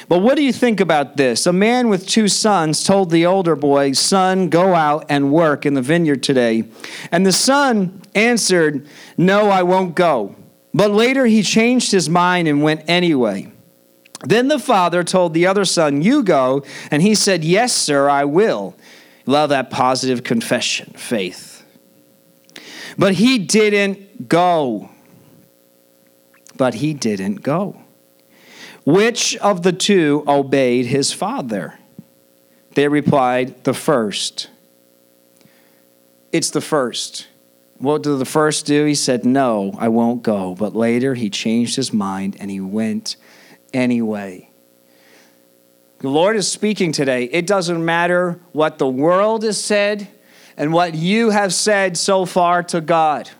But 0.08 0.18
what 0.18 0.36
do 0.36 0.42
you 0.42 0.52
think 0.52 0.80
about 0.80 1.16
this? 1.16 1.46
A 1.46 1.52
man 1.52 1.88
with 1.88 2.06
two 2.06 2.28
sons 2.28 2.84
told 2.84 3.10
the 3.10 3.26
older 3.26 3.56
boy, 3.56 3.92
Son, 3.92 4.48
go 4.48 4.74
out 4.74 5.06
and 5.08 5.32
work 5.32 5.64
in 5.64 5.74
the 5.74 5.82
vineyard 5.82 6.22
today. 6.22 6.64
And 7.10 7.24
the 7.24 7.32
son 7.32 8.02
answered, 8.14 8.86
No, 9.16 9.50
I 9.50 9.62
won't 9.62 9.94
go. 9.94 10.36
But 10.72 10.90
later 10.90 11.26
he 11.26 11.42
changed 11.42 11.92
his 11.92 12.08
mind 12.08 12.48
and 12.48 12.62
went 12.62 12.82
anyway. 12.88 13.52
Then 14.24 14.48
the 14.48 14.58
father 14.58 15.04
told 15.04 15.34
the 15.34 15.46
other 15.46 15.64
son, 15.64 16.02
You 16.02 16.22
go. 16.22 16.64
And 16.90 17.02
he 17.02 17.14
said, 17.14 17.44
Yes, 17.44 17.72
sir, 17.72 18.08
I 18.08 18.24
will. 18.24 18.74
Love 19.26 19.50
that 19.50 19.70
positive 19.70 20.22
confession, 20.22 20.92
faith. 20.92 21.64
But 22.98 23.14
he 23.14 23.38
didn't 23.38 24.28
go. 24.28 24.90
But 26.56 26.74
he 26.74 26.94
didn't 26.94 27.42
go. 27.42 27.80
Which 28.84 29.36
of 29.38 29.62
the 29.62 29.72
two 29.72 30.24
obeyed 30.28 30.86
his 30.86 31.12
father? 31.12 31.78
They 32.74 32.88
replied, 32.88 33.64
The 33.64 33.74
first. 33.74 34.50
It's 36.32 36.50
the 36.50 36.60
first. 36.60 37.28
What 37.78 38.02
did 38.02 38.18
the 38.18 38.24
first 38.24 38.66
do? 38.66 38.84
He 38.84 38.94
said, 38.94 39.24
No, 39.24 39.74
I 39.78 39.88
won't 39.88 40.22
go. 40.22 40.54
But 40.54 40.76
later 40.76 41.14
he 41.14 41.30
changed 41.30 41.76
his 41.76 41.92
mind 41.92 42.36
and 42.38 42.50
he 42.50 42.60
went 42.60 43.16
anyway. 43.72 44.50
The 46.04 46.10
Lord 46.10 46.36
is 46.36 46.46
speaking 46.46 46.92
today. 46.92 47.24
It 47.24 47.46
doesn't 47.46 47.82
matter 47.82 48.38
what 48.52 48.76
the 48.76 48.86
world 48.86 49.42
has 49.42 49.58
said 49.58 50.06
and 50.54 50.70
what 50.70 50.94
you 50.94 51.30
have 51.30 51.54
said 51.54 51.96
so 51.96 52.26
far 52.26 52.62
to 52.64 52.82
God. 52.82 53.30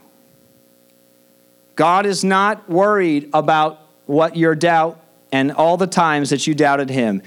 God 1.77 2.07
is 2.07 2.25
not 2.25 2.67
worried 2.67 3.29
about 3.35 3.81
what 4.07 4.35
your 4.35 4.55
doubt 4.55 4.99
and 5.31 5.53
all 5.53 5.77
the 5.77 5.87
times 5.87 6.31
that 6.31 6.47
you 6.47 6.55
doubted 6.55 6.89
him. 6.89 7.21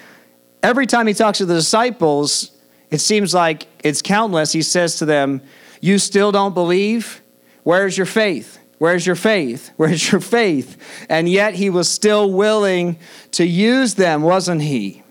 Every 0.63 0.87
time 0.87 1.05
he 1.05 1.13
talks 1.13 1.37
to 1.37 1.45
the 1.45 1.53
disciples, 1.53 2.49
it 2.89 2.97
seems 2.97 3.31
like 3.31 3.67
it's 3.83 4.01
countless. 4.01 4.53
He 4.53 4.63
says 4.63 4.95
to 4.95 5.05
them, 5.05 5.43
You 5.81 5.99
still 5.99 6.31
don't 6.31 6.55
believe? 6.55 7.21
Where's 7.61 7.95
your 7.95 8.07
faith? 8.07 8.57
Where's 8.79 9.05
your 9.05 9.15
faith? 9.15 9.69
Where's 9.77 10.11
your 10.11 10.19
faith? 10.19 11.05
And 11.09 11.29
yet 11.29 11.53
he 11.53 11.69
was 11.69 11.87
still 11.87 12.31
willing 12.31 12.97
to 13.33 13.45
use 13.45 13.93
them, 13.93 14.23
wasn't 14.23 14.63
he? 14.63 15.03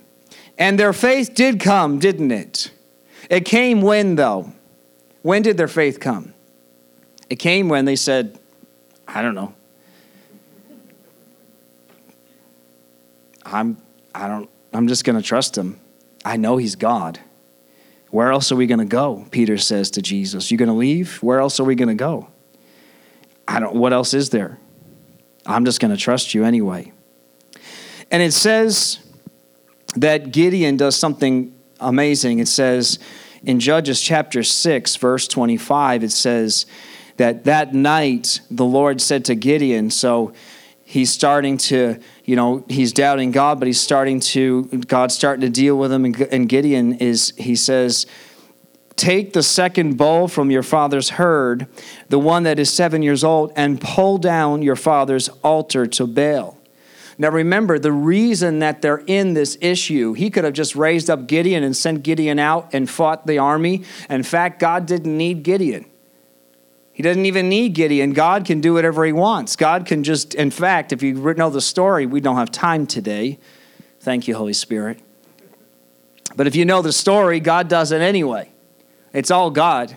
And 0.59 0.79
their 0.79 0.93
faith 0.93 1.35
did 1.35 1.61
come, 1.61 1.99
didn't 1.99 2.31
it? 2.31 2.71
It 3.29 3.45
came 3.45 3.83
when, 3.83 4.15
though? 4.15 4.53
When 5.23 5.43
did 5.43 5.57
their 5.57 5.69
faith 5.69 6.01
come? 6.01 6.33
It 7.29 7.37
came 7.37 7.69
when 7.69 7.85
they 7.85 7.97
said, 7.97 8.39
I 9.09 9.23
don't 9.23 9.35
know. 9.35 9.55
I'm 13.45 13.77
I 14.15 14.29
don't 14.29 14.51
I'm 14.73 14.89
just 14.89 15.05
going 15.05 15.17
to 15.17 15.23
trust 15.23 15.57
him. 15.57 15.79
I 16.25 16.37
know 16.37 16.57
he's 16.57 16.75
God. 16.75 17.21
Where 18.11 18.33
else 18.33 18.51
are 18.51 18.57
we 18.57 18.67
going 18.67 18.81
to 18.81 18.85
go? 18.85 19.27
Peter 19.31 19.57
says 19.57 19.91
to 19.93 20.03
Jesus. 20.03 20.51
"You're 20.51 20.59
going 20.59 20.69
to 20.69 20.75
leave? 20.75 21.23
Where 21.23 21.39
else 21.39 21.61
are 21.61 21.65
we 21.65 21.75
going 21.75 21.89
to 21.89 21.95
go? 21.95 22.29
I 23.47 23.61
don't 23.61 23.75
what 23.75 23.93
else 23.93 24.15
is 24.15 24.31
there? 24.31 24.59
I'm 25.47 25.65
just 25.65 25.81
going 25.81 25.93
to 25.93 25.97
trust 25.97 26.35
you 26.35 26.45
anyway. 26.45 26.93
And 28.11 28.23
it 28.23 28.33
says 28.33 28.99
that 29.97 30.33
Gideon 30.33 30.77
does 30.77 30.97
something 30.97 31.55
amazing. 31.81 32.39
It 32.39 32.49
says 32.49 32.99
in 33.43 33.61
Judges 33.61 34.01
chapter 34.01 34.43
6, 34.43 34.97
verse 34.97 35.29
25, 35.29 36.05
it 36.05 36.13
says 36.13 36.67
that 37.17 37.45
that 37.45 37.75
night 37.75 38.41
the 38.51 38.65
Lord 38.65 39.01
said 39.01 39.25
to 39.27 39.35
Gideon, 39.35 39.91
so 39.91 40.33
he's 40.85 41.13
starting 41.13 41.57
to, 41.59 41.99
you 42.25 42.37
know, 42.37 42.65
he's 42.69 42.93
doubting 42.93 43.33
God, 43.33 43.59
but 43.59 43.67
he's 43.67 43.81
starting 43.81 44.21
to, 44.21 44.65
God's 44.65 45.15
starting 45.15 45.41
to 45.43 45.51
deal 45.51 45.79
with 45.79 45.93
him. 45.93 46.05
And 46.05 46.49
Gideon 46.49 46.95
is, 46.95 47.33
he 47.37 47.57
says, 47.57 48.07
Take 48.97 49.35
the 49.35 49.43
second 49.43 49.99
bull 49.99 50.27
from 50.27 50.51
your 50.51 50.63
father's 50.63 51.11
herd, 51.11 51.67
the 52.09 52.19
one 52.19 52.45
that 52.45 52.59
is 52.59 52.73
seven 52.73 53.03
years 53.03 53.23
old, 53.23 53.53
and 53.55 53.79
pull 53.79 54.17
down 54.17 54.63
your 54.63 54.77
father's 54.77 55.29
altar 55.45 55.87
to 55.87 56.07
Baal. 56.07 56.56
Now 57.19 57.31
remember, 57.31 57.79
the 57.79 57.93
reason 57.93 58.59
that 58.59 58.83
they're 58.83 59.03
in 59.07 59.35
this 59.35 59.57
issue, 59.61 60.13
he 60.13 60.29
could 60.29 60.45
have 60.45 60.53
just 60.53 60.77
raised 60.77 61.09
up 61.09 61.27
Gideon 61.27 61.65
and 61.65 61.75
sent 61.75 62.03
Gideon 62.03 62.39
out 62.39 62.69
and 62.75 62.89
fought 62.89 63.27
the 63.27 63.39
army. 63.39 63.85
In 64.11 64.23
fact, 64.23 64.61
God 64.61 64.87
didn't 64.87 65.17
need 65.17 65.43
Gideon. 65.43 65.87
He 66.93 67.03
doesn't 67.03 67.27
even 67.27 67.49
need 67.49 67.75
Gideon. 67.75 68.13
God 68.13 68.45
can 68.45 68.61
do 68.61 68.75
whatever 68.75 69.05
he 69.05 69.13
wants. 69.13 69.57
God 69.57 69.87
can 69.87 70.03
just, 70.03 70.35
in 70.35 70.51
fact, 70.51 70.93
if 70.93 71.03
you 71.03 71.15
know 71.15 71.51
the 71.51 71.61
story, 71.61 72.07
we 72.07 72.21
don't 72.21 72.37
have 72.37 72.51
time 72.51 72.87
today. 72.87 73.39
Thank 74.01 74.29
you, 74.29 74.35
Holy 74.35 74.55
Spirit. 74.55 75.01
But 76.37 76.47
if 76.47 76.57
you 76.57 76.65
know 76.65 76.83
the 76.83 76.93
story, 76.93 77.41
God 77.41 77.69
does 77.69 77.93
it 77.93 78.01
anyway. 78.01 78.51
It's 79.13 79.31
all 79.31 79.51
God. 79.51 79.97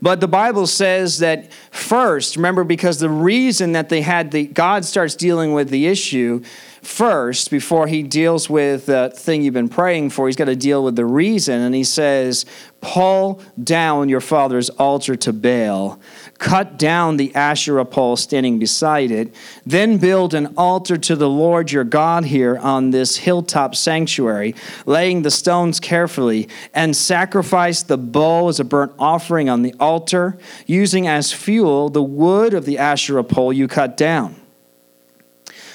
But 0.00 0.20
the 0.20 0.28
Bible 0.28 0.66
says 0.66 1.18
that 1.18 1.52
first, 1.70 2.36
remember, 2.36 2.64
because 2.64 3.00
the 3.00 3.10
reason 3.10 3.72
that 3.72 3.88
they 3.88 4.02
had 4.02 4.30
the, 4.30 4.46
God 4.46 4.84
starts 4.84 5.14
dealing 5.14 5.52
with 5.52 5.70
the 5.70 5.86
issue 5.86 6.42
first 6.86 7.50
before 7.50 7.86
he 7.88 8.02
deals 8.02 8.48
with 8.48 8.86
the 8.86 9.12
thing 9.14 9.42
you've 9.42 9.54
been 9.54 9.68
praying 9.68 10.10
for. 10.10 10.26
He's 10.26 10.36
got 10.36 10.44
to 10.44 10.56
deal 10.56 10.84
with 10.84 10.96
the 10.96 11.04
reason. 11.04 11.60
And 11.60 11.74
he 11.74 11.84
says, 11.84 12.46
Pull 12.80 13.42
down 13.62 14.08
your 14.08 14.20
father's 14.20 14.70
altar 14.70 15.16
to 15.16 15.32
Baal, 15.32 16.00
cut 16.38 16.78
down 16.78 17.16
the 17.16 17.34
Asherah 17.34 17.84
pole 17.84 18.16
standing 18.16 18.58
beside 18.58 19.10
it, 19.10 19.34
then 19.64 19.98
build 19.98 20.34
an 20.34 20.54
altar 20.56 20.96
to 20.96 21.16
the 21.16 21.28
Lord 21.28 21.72
your 21.72 21.84
God 21.84 22.24
here 22.24 22.58
on 22.58 22.90
this 22.90 23.16
hilltop 23.16 23.74
sanctuary, 23.74 24.54
laying 24.84 25.22
the 25.22 25.30
stones 25.30 25.80
carefully, 25.80 26.48
and 26.74 26.96
sacrifice 26.96 27.82
the 27.82 27.98
bull 27.98 28.48
as 28.48 28.60
a 28.60 28.64
burnt 28.64 28.92
offering 28.98 29.48
on 29.48 29.62
the 29.62 29.74
altar, 29.80 30.38
using 30.66 31.06
as 31.06 31.32
fuel 31.32 31.88
the 31.88 32.02
wood 32.02 32.54
of 32.54 32.64
the 32.64 32.78
Asherah 32.78 33.24
pole 33.24 33.52
you 33.52 33.68
cut 33.68 33.96
down. 33.96 34.36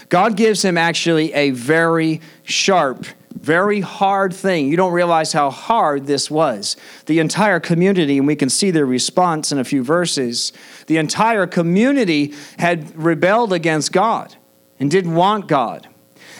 God 0.10 0.36
gives 0.36 0.64
him 0.64 0.78
actually 0.78 1.34
a 1.34 1.52
very 1.52 2.20
sharp, 2.44 3.06
very 3.42 3.82
hard 3.82 4.34
thing. 4.34 4.68
You 4.68 4.78
don't 4.78 4.94
realize 4.94 5.34
how 5.34 5.50
hard 5.50 6.06
this 6.06 6.30
was. 6.30 6.78
The 7.08 7.20
entire 7.20 7.60
community, 7.60 8.20
and 8.20 8.28
we 8.28 8.36
can 8.36 8.50
see 8.50 8.72
their 8.72 8.86
response 8.86 9.52
in 9.52 9.58
a 9.58 9.64
few 9.64 9.84
verses, 9.84 10.54
the 10.88 10.98
entire 10.98 11.48
community 11.48 12.34
had 12.60 12.96
rebelled 12.96 13.52
against 13.52 13.92
God 13.92 14.36
and 14.80 14.92
didn't 14.92 15.16
want 15.16 15.48
God. 15.48 15.88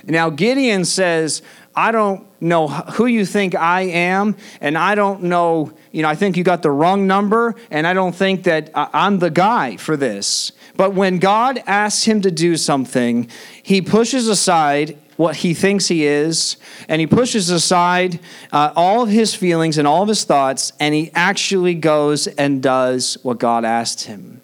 Now, 0.06 0.30
Gideon 0.30 0.86
says, 0.86 1.42
I 1.76 1.92
don't 1.92 2.28
know 2.42 2.68
who 2.68 3.06
you 3.06 3.26
think 3.26 3.56
I 3.56 3.82
am, 3.82 4.36
and 4.60 4.78
I 4.78 4.96
don't 4.96 5.24
know, 5.24 5.72
you 5.92 6.02
know, 6.02 6.10
I 6.10 6.16
think 6.16 6.38
you 6.38 6.44
got 6.44 6.62
the 6.62 6.72
wrong 6.72 7.08
number, 7.08 7.56
and 7.70 7.88
I 7.88 7.94
don't 7.94 8.16
think 8.16 8.44
that 8.44 8.72
I'm 8.76 9.20
the 9.20 9.30
guy 9.30 9.78
for 9.78 9.96
this. 9.96 10.52
But 10.76 10.94
when 10.94 11.20
God 11.20 11.62
asks 11.66 12.04
him 12.04 12.22
to 12.22 12.32
do 12.32 12.58
something, 12.58 13.30
he 13.64 13.82
pushes 13.82 14.28
aside 14.28 14.98
what 15.22 15.38
he 15.38 15.54
thinks 15.54 15.88
he 15.88 16.06
is, 16.06 16.58
and 16.88 17.00
he 17.00 17.08
pushes 17.08 17.50
aside 17.50 18.20
uh, 18.52 18.74
all 18.76 19.04
of 19.04 19.10
his 19.10 19.34
feelings 19.34 19.78
and 19.78 19.88
all 19.88 20.02
of 20.02 20.10
his 20.10 20.24
thoughts, 20.24 20.74
and 20.80 20.94
he 20.94 21.12
actually 21.14 21.76
goes 21.76 22.28
and 22.28 22.62
does 22.62 23.18
what 23.24 23.40
God 23.40 23.64
asked 23.64 24.06
him. 24.06 24.42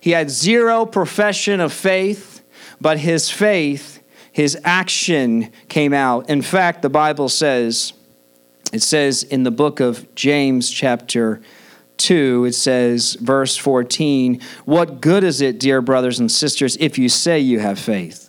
He 0.00 0.10
had 0.10 0.30
zero 0.30 0.84
profession 0.86 1.60
of 1.60 1.72
faith, 1.72 2.42
but 2.80 2.98
his 2.98 3.30
faith 3.30 4.02
his 4.32 4.58
action 4.64 5.52
came 5.68 5.92
out. 5.92 6.28
In 6.30 6.40
fact, 6.42 6.82
the 6.82 6.88
Bible 6.88 7.28
says, 7.28 7.92
it 8.72 8.82
says 8.82 9.22
in 9.22 9.42
the 9.42 9.50
book 9.50 9.78
of 9.78 10.12
James, 10.14 10.70
chapter 10.70 11.42
2, 11.98 12.46
it 12.46 12.54
says, 12.54 13.14
verse 13.20 13.56
14, 13.58 14.40
What 14.64 15.02
good 15.02 15.22
is 15.22 15.42
it, 15.42 15.60
dear 15.60 15.82
brothers 15.82 16.18
and 16.18 16.32
sisters, 16.32 16.78
if 16.80 16.98
you 16.98 17.10
say 17.10 17.38
you 17.38 17.60
have 17.60 17.78
faith? 17.78 18.21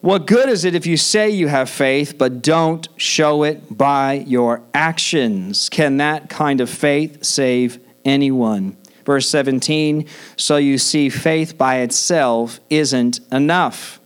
What 0.00 0.26
good 0.26 0.48
is 0.48 0.64
it 0.64 0.74
if 0.74 0.86
you 0.86 0.96
say 0.96 1.30
you 1.30 1.48
have 1.48 1.70
faith, 1.70 2.16
but 2.18 2.42
don't 2.42 2.86
show 2.96 3.42
it 3.42 3.76
by 3.76 4.24
your 4.26 4.62
actions? 4.74 5.68
Can 5.68 5.96
that 5.96 6.28
kind 6.28 6.60
of 6.60 6.68
faith 6.68 7.24
save 7.24 7.78
anyone? 8.04 8.76
Verse 9.04 9.28
17, 9.28 10.06
so 10.36 10.56
you 10.56 10.78
see, 10.78 11.08
faith 11.08 11.56
by 11.56 11.76
itself 11.76 12.58
isn't 12.68 13.20
enough. 13.30 14.00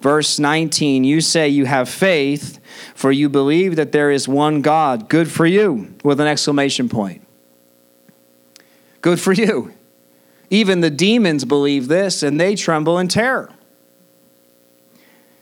Verse 0.00 0.38
19, 0.38 1.02
you 1.02 1.20
say 1.20 1.48
you 1.48 1.66
have 1.66 1.88
faith, 1.88 2.60
for 2.94 3.10
you 3.10 3.28
believe 3.28 3.74
that 3.76 3.90
there 3.92 4.12
is 4.12 4.28
one 4.28 4.62
God. 4.62 5.08
Good 5.08 5.30
for 5.30 5.44
you, 5.44 5.94
with 6.04 6.20
an 6.20 6.28
exclamation 6.28 6.88
point. 6.88 7.26
Good 9.00 9.20
for 9.20 9.32
you. 9.32 9.74
Even 10.50 10.80
the 10.80 10.90
demons 10.90 11.44
believe 11.44 11.88
this, 11.88 12.22
and 12.22 12.40
they 12.40 12.54
tremble 12.54 12.98
in 12.98 13.08
terror. 13.08 13.52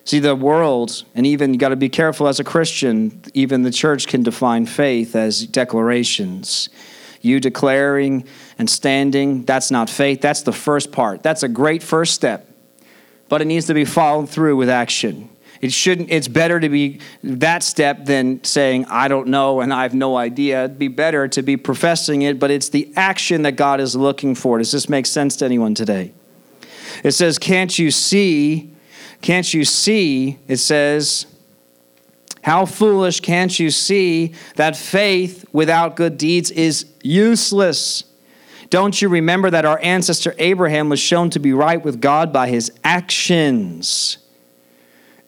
See, 0.05 0.19
the 0.19 0.37
world, 0.37 1.05
and 1.15 1.27
even 1.27 1.55
you 1.55 1.59
got 1.59 1.71
to 1.71 1.77
be 1.77 1.89
careful 1.89 2.29
as 2.29 2.39
a 2.39 2.45
Christian, 2.45 3.23
even 3.33 3.63
the 3.63 3.71
church 3.71 4.07
can 4.07 4.23
define 4.23 4.67
faith 4.67 5.17
as 5.17 5.47
declarations. 5.47 6.69
You 7.23 7.41
declaring 7.41 8.27
and 8.59 8.69
standing, 8.69 9.45
that's 9.45 9.71
not 9.71 9.89
faith. 9.89 10.21
That's 10.21 10.43
the 10.43 10.53
first 10.53 10.93
part. 10.93 11.23
That's 11.23 11.43
a 11.43 11.49
great 11.49 11.83
first 11.83 12.13
step 12.15 12.51
but 13.29 13.43
it 13.43 13.47
needs 13.47 13.67
to 13.67 13.75
be 13.75 13.85
followed 13.85 14.29
through 14.29 14.57
with 14.57 14.69
action. 14.69 15.29
It 15.61 15.73
shouldn't, 15.73 16.11
it's 16.11 16.29
better 16.29 16.61
to 16.61 16.69
be 16.69 17.01
that 17.23 17.63
step 17.63 18.05
than 18.05 18.45
saying, 18.45 18.87
I 18.87 19.09
don't 19.09 19.29
know 19.29 19.61
and 19.61 19.73
I 19.73 19.83
have 19.83 19.95
no 19.95 20.17
idea. 20.17 20.65
It'd 20.65 20.79
be 20.79 20.89
better 20.89 21.27
to 21.29 21.43
be 21.43 21.57
professing 21.57 22.23
it, 22.23 22.39
but 22.39 22.51
it's 22.51 22.69
the 22.69 22.93
action 22.97 23.43
that 23.43 23.53
God 23.53 23.81
is 23.81 23.97
looking 23.97 24.35
for. 24.35 24.59
Does 24.59 24.73
this 24.73 24.89
make 24.89 25.07
sense 25.07 25.37
to 25.37 25.45
anyone 25.47 25.75
today? 25.75 26.13
It 27.03 27.13
says, 27.13 27.39
Can't 27.39 27.79
you 27.79 27.91
see? 27.91 28.74
Can't 29.25 29.55
you 29.55 29.65
see? 29.65 30.39
It 30.49 30.59
says, 30.59 31.25
How 32.43 32.67
foolish 32.67 33.21
can't 33.21 33.59
you 33.59 33.71
see 33.71 34.35
that 34.57 34.77
faith 34.77 35.47
without 35.51 35.97
good 35.97 36.19
deeds 36.19 36.51
is 36.51 36.85
useless? 37.03 38.05
Don't 38.69 39.01
you 39.01 39.09
remember 39.09 39.49
that 39.49 39.65
our 39.65 39.81
ancestor 39.83 40.35
Abraham 40.37 40.91
was 40.91 41.01
shown 41.01 41.31
to 41.31 41.39
be 41.39 41.55
right 41.55 41.83
with 41.83 42.03
God 42.03 42.35
by 42.35 42.51
his 42.51 42.71
actions? 42.85 44.19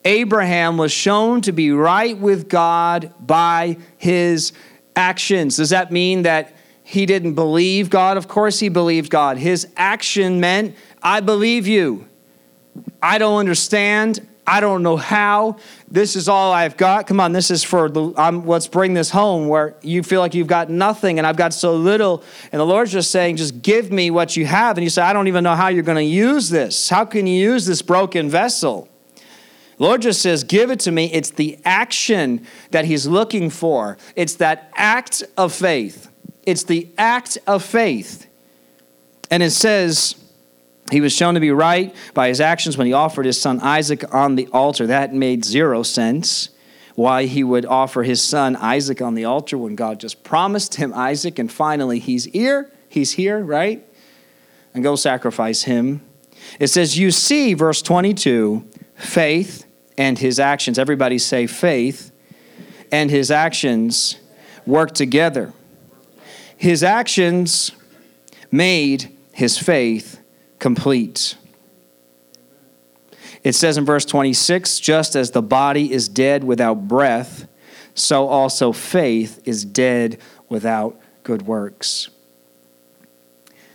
Abraham 0.04 0.76
was 0.76 0.92
shown 0.92 1.40
to 1.40 1.52
be 1.52 1.70
right 1.70 2.18
with 2.18 2.50
God 2.50 3.14
by 3.18 3.78
his 3.96 4.52
actions. 4.94 5.56
Does 5.56 5.70
that 5.70 5.90
mean 5.90 6.20
that 6.24 6.54
he 6.82 7.06
didn't 7.06 7.32
believe 7.32 7.88
God? 7.88 8.18
Of 8.18 8.28
course, 8.28 8.60
he 8.60 8.68
believed 8.68 9.08
God. 9.08 9.38
His 9.38 9.66
action 9.74 10.38
meant, 10.38 10.76
I 11.02 11.20
believe 11.20 11.66
you. 11.66 12.06
I 13.02 13.18
don't 13.18 13.38
understand. 13.38 14.26
I 14.46 14.60
don't 14.60 14.82
know 14.82 14.96
how. 14.96 15.56
This 15.90 16.14
is 16.14 16.28
all 16.28 16.52
I've 16.52 16.76
got. 16.76 17.08
Come 17.08 17.18
on, 17.18 17.32
this 17.32 17.50
is 17.50 17.64
for 17.64 17.88
the. 17.88 18.12
Um, 18.16 18.46
let's 18.46 18.68
bring 18.68 18.94
this 18.94 19.10
home 19.10 19.48
where 19.48 19.74
you 19.82 20.02
feel 20.02 20.20
like 20.20 20.34
you've 20.34 20.46
got 20.46 20.70
nothing 20.70 21.18
and 21.18 21.26
I've 21.26 21.36
got 21.36 21.52
so 21.52 21.74
little. 21.74 22.22
And 22.52 22.60
the 22.60 22.66
Lord's 22.66 22.92
just 22.92 23.10
saying, 23.10 23.36
just 23.36 23.60
give 23.60 23.90
me 23.90 24.10
what 24.10 24.36
you 24.36 24.46
have. 24.46 24.78
And 24.78 24.84
you 24.84 24.90
say, 24.90 25.02
I 25.02 25.12
don't 25.12 25.26
even 25.26 25.42
know 25.42 25.56
how 25.56 25.68
you're 25.68 25.82
going 25.82 25.96
to 25.96 26.02
use 26.02 26.48
this. 26.48 26.88
How 26.88 27.04
can 27.04 27.26
you 27.26 27.34
use 27.34 27.66
this 27.66 27.82
broken 27.82 28.30
vessel? 28.30 28.88
Lord 29.78 30.02
just 30.02 30.22
says, 30.22 30.44
give 30.44 30.70
it 30.70 30.80
to 30.80 30.92
me. 30.92 31.12
It's 31.12 31.30
the 31.30 31.58
action 31.64 32.46
that 32.70 32.84
He's 32.84 33.06
looking 33.06 33.50
for, 33.50 33.98
it's 34.14 34.36
that 34.36 34.70
act 34.74 35.22
of 35.36 35.52
faith. 35.52 36.08
It's 36.44 36.62
the 36.62 36.88
act 36.96 37.38
of 37.48 37.64
faith. 37.64 38.28
And 39.32 39.42
it 39.42 39.50
says, 39.50 40.14
he 40.90 41.00
was 41.00 41.12
shown 41.12 41.34
to 41.34 41.40
be 41.40 41.50
right 41.50 41.94
by 42.14 42.28
his 42.28 42.40
actions 42.40 42.78
when 42.78 42.86
he 42.86 42.92
offered 42.92 43.26
his 43.26 43.40
son 43.40 43.60
Isaac 43.60 44.04
on 44.14 44.36
the 44.36 44.48
altar. 44.52 44.86
That 44.86 45.12
made 45.12 45.44
zero 45.44 45.82
sense. 45.82 46.50
Why 46.94 47.26
he 47.26 47.44
would 47.44 47.66
offer 47.66 48.04
his 48.04 48.22
son 48.22 48.56
Isaac 48.56 49.02
on 49.02 49.14
the 49.14 49.24
altar 49.24 49.58
when 49.58 49.74
God 49.74 50.00
just 50.00 50.24
promised 50.24 50.76
him 50.76 50.94
Isaac, 50.94 51.38
and 51.38 51.52
finally 51.52 51.98
he's 51.98 52.24
here, 52.24 52.72
he's 52.88 53.12
here, 53.12 53.40
right? 53.40 53.86
And 54.72 54.82
go 54.82 54.96
sacrifice 54.96 55.64
him. 55.64 56.00
It 56.58 56.68
says, 56.68 56.96
You 56.96 57.10
see, 57.10 57.52
verse 57.52 57.82
22, 57.82 58.66
faith 58.94 59.66
and 59.98 60.18
his 60.18 60.38
actions. 60.40 60.78
Everybody 60.78 61.18
say 61.18 61.46
faith 61.46 62.12
and 62.92 63.10
his 63.10 63.30
actions 63.30 64.16
work 64.66 64.92
together. 64.92 65.52
His 66.56 66.82
actions 66.82 67.72
made 68.50 69.14
his 69.32 69.58
faith 69.58 70.20
complete. 70.58 71.36
It 73.42 73.54
says 73.54 73.78
in 73.78 73.84
verse 73.84 74.04
26 74.04 74.80
just 74.80 75.14
as 75.14 75.30
the 75.30 75.42
body 75.42 75.92
is 75.92 76.08
dead 76.08 76.44
without 76.44 76.88
breath, 76.88 77.46
so 77.94 78.28
also 78.28 78.72
faith 78.72 79.40
is 79.44 79.64
dead 79.64 80.18
without 80.48 81.00
good 81.22 81.42
works. 81.42 82.08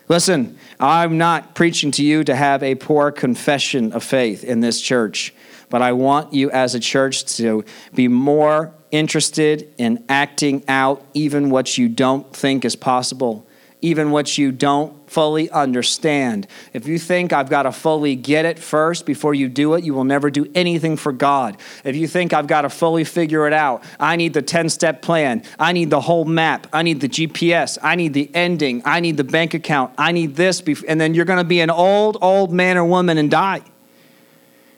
Listen, 0.08 0.58
I'm 0.78 1.18
not 1.18 1.56
preaching 1.56 1.92
to 1.92 2.04
you 2.04 2.26
to 2.26 2.36
have 2.36 2.64
a 2.64 2.76
poor 2.76 3.12
confession 3.12 3.94
of 3.94 4.04
faith 4.04 4.44
in 4.44 4.60
this 4.60 4.82
church, 4.82 5.34
but 5.70 5.82
I 5.82 5.94
want 5.94 6.34
you 6.34 6.52
as 6.52 6.76
a 6.76 6.80
church 6.82 7.24
to 7.38 7.64
be 7.94 8.10
more 8.10 8.74
interested 8.92 9.74
in 9.78 10.04
acting 10.10 10.66
out 10.68 11.06
even 11.14 11.50
what 11.50 11.78
you 11.78 11.88
don't 11.88 12.36
think 12.36 12.66
is 12.66 12.76
possible 12.76 13.48
even 13.82 14.12
what 14.12 14.38
you 14.38 14.52
don't 14.52 15.10
fully 15.10 15.50
understand. 15.50 16.48
If 16.72 16.88
you 16.88 17.00
think 17.00 17.34
I've 17.34 17.50
got 17.50 17.64
to 17.64 17.72
fully 17.72 18.16
get 18.16 18.46
it 18.46 18.60
first 18.60 19.06
before 19.06 19.34
you 19.34 19.50
do 19.50 19.74
it, 19.74 19.84
you 19.84 19.94
will 19.94 20.04
never 20.04 20.30
do 20.30 20.50
anything 20.54 20.96
for 20.96 21.12
God. 21.12 21.58
If 21.84 21.96
you 21.96 22.08
think 22.08 22.32
I've 22.32 22.48
got 22.48 22.62
to 22.62 22.70
fully 22.70 23.04
figure 23.04 23.48
it 23.48 23.54
out, 23.54 23.84
I 24.00 24.16
need 24.16 24.34
the 24.34 24.42
10 24.42 24.70
step 24.70 25.02
plan, 25.02 25.44
I 25.60 25.74
need 25.74 25.90
the 25.90 26.02
whole 26.02 26.26
map, 26.26 26.68
I 26.72 26.84
need 26.84 27.02
the 27.02 27.10
GPS, 27.10 27.78
I 27.82 27.96
need 27.96 28.14
the 28.14 28.30
ending, 28.34 28.84
I 28.86 29.00
need 29.00 29.18
the 29.18 29.24
bank 29.24 29.54
account, 29.54 29.94
I 29.98 30.12
need 30.12 30.36
this, 30.36 30.62
and 30.88 31.02
then 31.02 31.14
you're 31.14 31.26
going 31.26 31.40
to 31.40 31.44
be 31.44 31.60
an 31.60 31.70
old, 31.70 32.18
old 32.22 32.54
man 32.54 32.78
or 32.78 32.86
woman 32.86 33.18
and 33.18 33.32
die. 33.32 33.62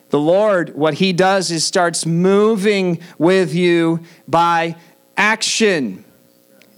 The 0.10 0.20
Lord, 0.20 0.76
what 0.76 0.94
He 0.94 1.12
does 1.12 1.52
is 1.52 1.66
starts 1.66 2.06
moving 2.06 3.02
with 3.18 3.54
you 3.54 4.02
by 4.28 4.76
action. 5.18 6.06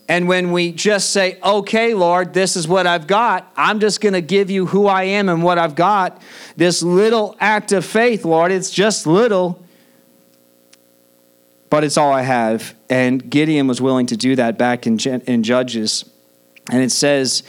And 0.07 0.27
when 0.27 0.51
we 0.51 0.71
just 0.71 1.11
say, 1.11 1.39
okay, 1.43 1.95
Lord, 1.95 2.33
this 2.33 2.55
is 2.55 2.67
what 2.67 2.85
I've 2.85 3.07
got, 3.07 3.51
I'm 3.55 3.79
just 3.79 4.01
going 4.01 4.13
to 4.13 4.21
give 4.21 4.51
you 4.51 4.67
who 4.67 4.85
I 4.85 5.03
am 5.03 5.29
and 5.29 5.41
what 5.41 5.57
I've 5.57 5.75
got, 5.75 6.21
this 6.55 6.83
little 6.83 7.35
act 7.39 7.71
of 7.71 7.83
faith, 7.83 8.23
Lord, 8.23 8.51
it's 8.51 8.69
just 8.69 9.07
little, 9.07 9.65
but 11.71 11.83
it's 11.83 11.97
all 11.97 12.13
I 12.13 12.21
have. 12.21 12.75
And 12.87 13.29
Gideon 13.29 13.67
was 13.67 13.81
willing 13.81 14.05
to 14.07 14.17
do 14.17 14.35
that 14.35 14.59
back 14.59 14.85
in, 14.85 14.99
in 14.99 15.41
Judges. 15.41 16.05
And 16.71 16.83
it 16.83 16.91
says, 16.91 17.41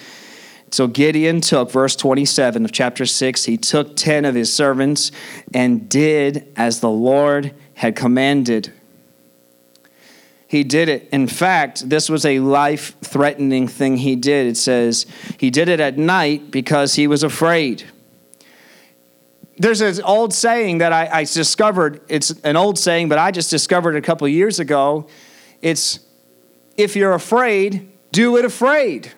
so 0.70 0.86
Gideon 0.86 1.42
took, 1.42 1.70
verse 1.70 1.94
27 1.94 2.64
of 2.64 2.72
chapter 2.72 3.04
6, 3.04 3.44
he 3.44 3.56
took 3.58 3.96
10 3.96 4.24
of 4.24 4.34
his 4.34 4.52
servants 4.52 5.12
and 5.52 5.88
did 5.88 6.50
as 6.56 6.80
the 6.80 6.90
Lord 6.90 7.54
had 7.74 7.94
commanded 7.96 8.72
he 10.48 10.62
did 10.62 10.88
it. 10.88 11.08
In 11.10 11.26
fact, 11.26 11.88
this 11.88 12.08
was 12.08 12.24
a 12.24 12.38
life 12.38 12.94
threatening 13.00 13.66
thing 13.66 13.96
he 13.96 14.14
did. 14.14 14.46
It 14.46 14.56
says 14.56 15.06
he 15.38 15.50
did 15.50 15.68
it 15.68 15.80
at 15.80 15.98
night 15.98 16.50
because 16.50 16.94
he 16.94 17.06
was 17.06 17.22
afraid. 17.22 17.84
There's 19.58 19.80
an 19.80 20.02
old 20.04 20.32
saying 20.32 20.78
that 20.78 20.92
I, 20.92 21.08
I 21.20 21.24
discovered. 21.24 22.00
It's 22.08 22.30
an 22.44 22.56
old 22.56 22.78
saying, 22.78 23.08
but 23.08 23.18
I 23.18 23.30
just 23.30 23.50
discovered 23.50 23.96
a 23.96 24.02
couple 24.02 24.28
years 24.28 24.60
ago. 24.60 25.08
It's 25.62 26.00
if 26.76 26.94
you're 26.94 27.14
afraid, 27.14 27.90
do 28.12 28.36
it 28.36 28.44
afraid. 28.44 29.12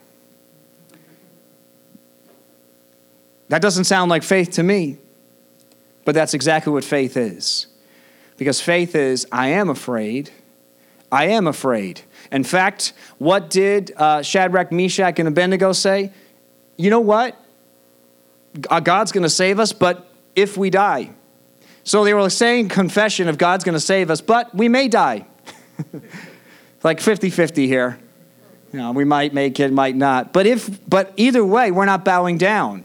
That 3.49 3.61
doesn't 3.61 3.85
sound 3.85 4.11
like 4.11 4.23
faith 4.23 4.53
to 4.53 4.63
me, 4.63 4.99
but 6.05 6.15
that's 6.15 6.35
exactly 6.35 6.73
what 6.73 6.85
faith 6.85 7.17
is. 7.17 7.67
Because 8.37 8.61
faith 8.61 8.95
is, 8.95 9.27
I 9.33 9.49
am 9.49 9.69
afraid 9.69 10.31
I 11.11 11.27
am 11.29 11.47
afraid. 11.47 12.03
In 12.31 12.45
fact, 12.45 12.93
what 13.19 13.51
did 13.51 13.93
uh, 13.97 14.23
Shadrach, 14.23 14.71
Meshach, 14.71 15.19
and 15.19 15.29
Abednego 15.29 15.73
say? 15.73 16.13
You 16.77 16.91
know 16.91 17.01
what? 17.01 17.37
Uh, 18.69 18.81
God's 18.81 19.13
going 19.13 19.23
to 19.23 19.31
save 19.31 19.59
us, 19.59 19.73
but 19.73 20.11
if 20.37 20.57
we 20.57 20.71
die. 20.71 21.11
So 21.85 22.05
they 22.05 22.13
were 22.13 22.29
saying 22.29 22.69
confession 22.69 23.29
of 23.29 23.39
God's 23.39 23.65
going 23.65 23.75
to 23.75 23.81
save 23.81 24.11
us, 24.11 24.21
but 24.21 24.55
we 24.55 24.69
may 24.69 24.89
die. 24.89 25.27
like 26.83 27.01
50 27.01 27.31
50 27.31 27.67
here. 27.67 27.99
You 28.73 28.81
know, 28.81 28.93
we 28.93 29.05
might 29.05 29.33
make 29.33 29.59
it, 29.59 29.73
might 29.73 29.97
not. 29.97 30.33
But 30.33 30.47
if, 30.47 30.69
but 30.87 31.13
either 31.17 31.45
way, 31.45 31.71
we're 31.71 31.87
not 31.87 32.05
bowing 32.05 32.37
down. 32.37 32.85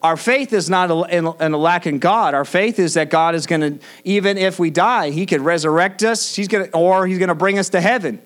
Our 0.00 0.16
faith 0.16 0.52
is 0.52 0.70
not 0.70 1.10
in 1.10 1.24
a 1.26 1.56
lack 1.56 1.86
in 1.86 1.98
God. 1.98 2.32
Our 2.32 2.44
faith 2.44 2.78
is 2.78 2.94
that 2.94 3.10
God 3.10 3.34
is 3.34 3.46
going 3.46 3.60
to, 3.60 3.84
even 4.04 4.38
if 4.38 4.58
we 4.58 4.70
die, 4.70 5.10
He 5.10 5.26
could 5.26 5.40
resurrect 5.40 6.04
us. 6.04 6.36
He's 6.36 6.46
going 6.46 6.70
or 6.72 7.06
He's 7.06 7.18
going 7.18 7.28
to 7.28 7.34
bring 7.34 7.58
us 7.58 7.68
to 7.70 7.80
heaven. 7.80 8.22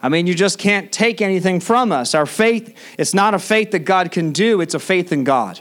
I 0.00 0.08
mean, 0.08 0.26
you 0.26 0.34
just 0.34 0.58
can't 0.58 0.90
take 0.90 1.20
anything 1.20 1.60
from 1.60 1.92
us. 1.92 2.14
Our 2.14 2.26
faith, 2.26 2.76
it's 2.98 3.14
not 3.14 3.34
a 3.34 3.38
faith 3.38 3.70
that 3.70 3.80
God 3.80 4.10
can 4.10 4.32
do, 4.32 4.60
it's 4.60 4.74
a 4.74 4.80
faith 4.80 5.12
in 5.12 5.22
God. 5.22 5.60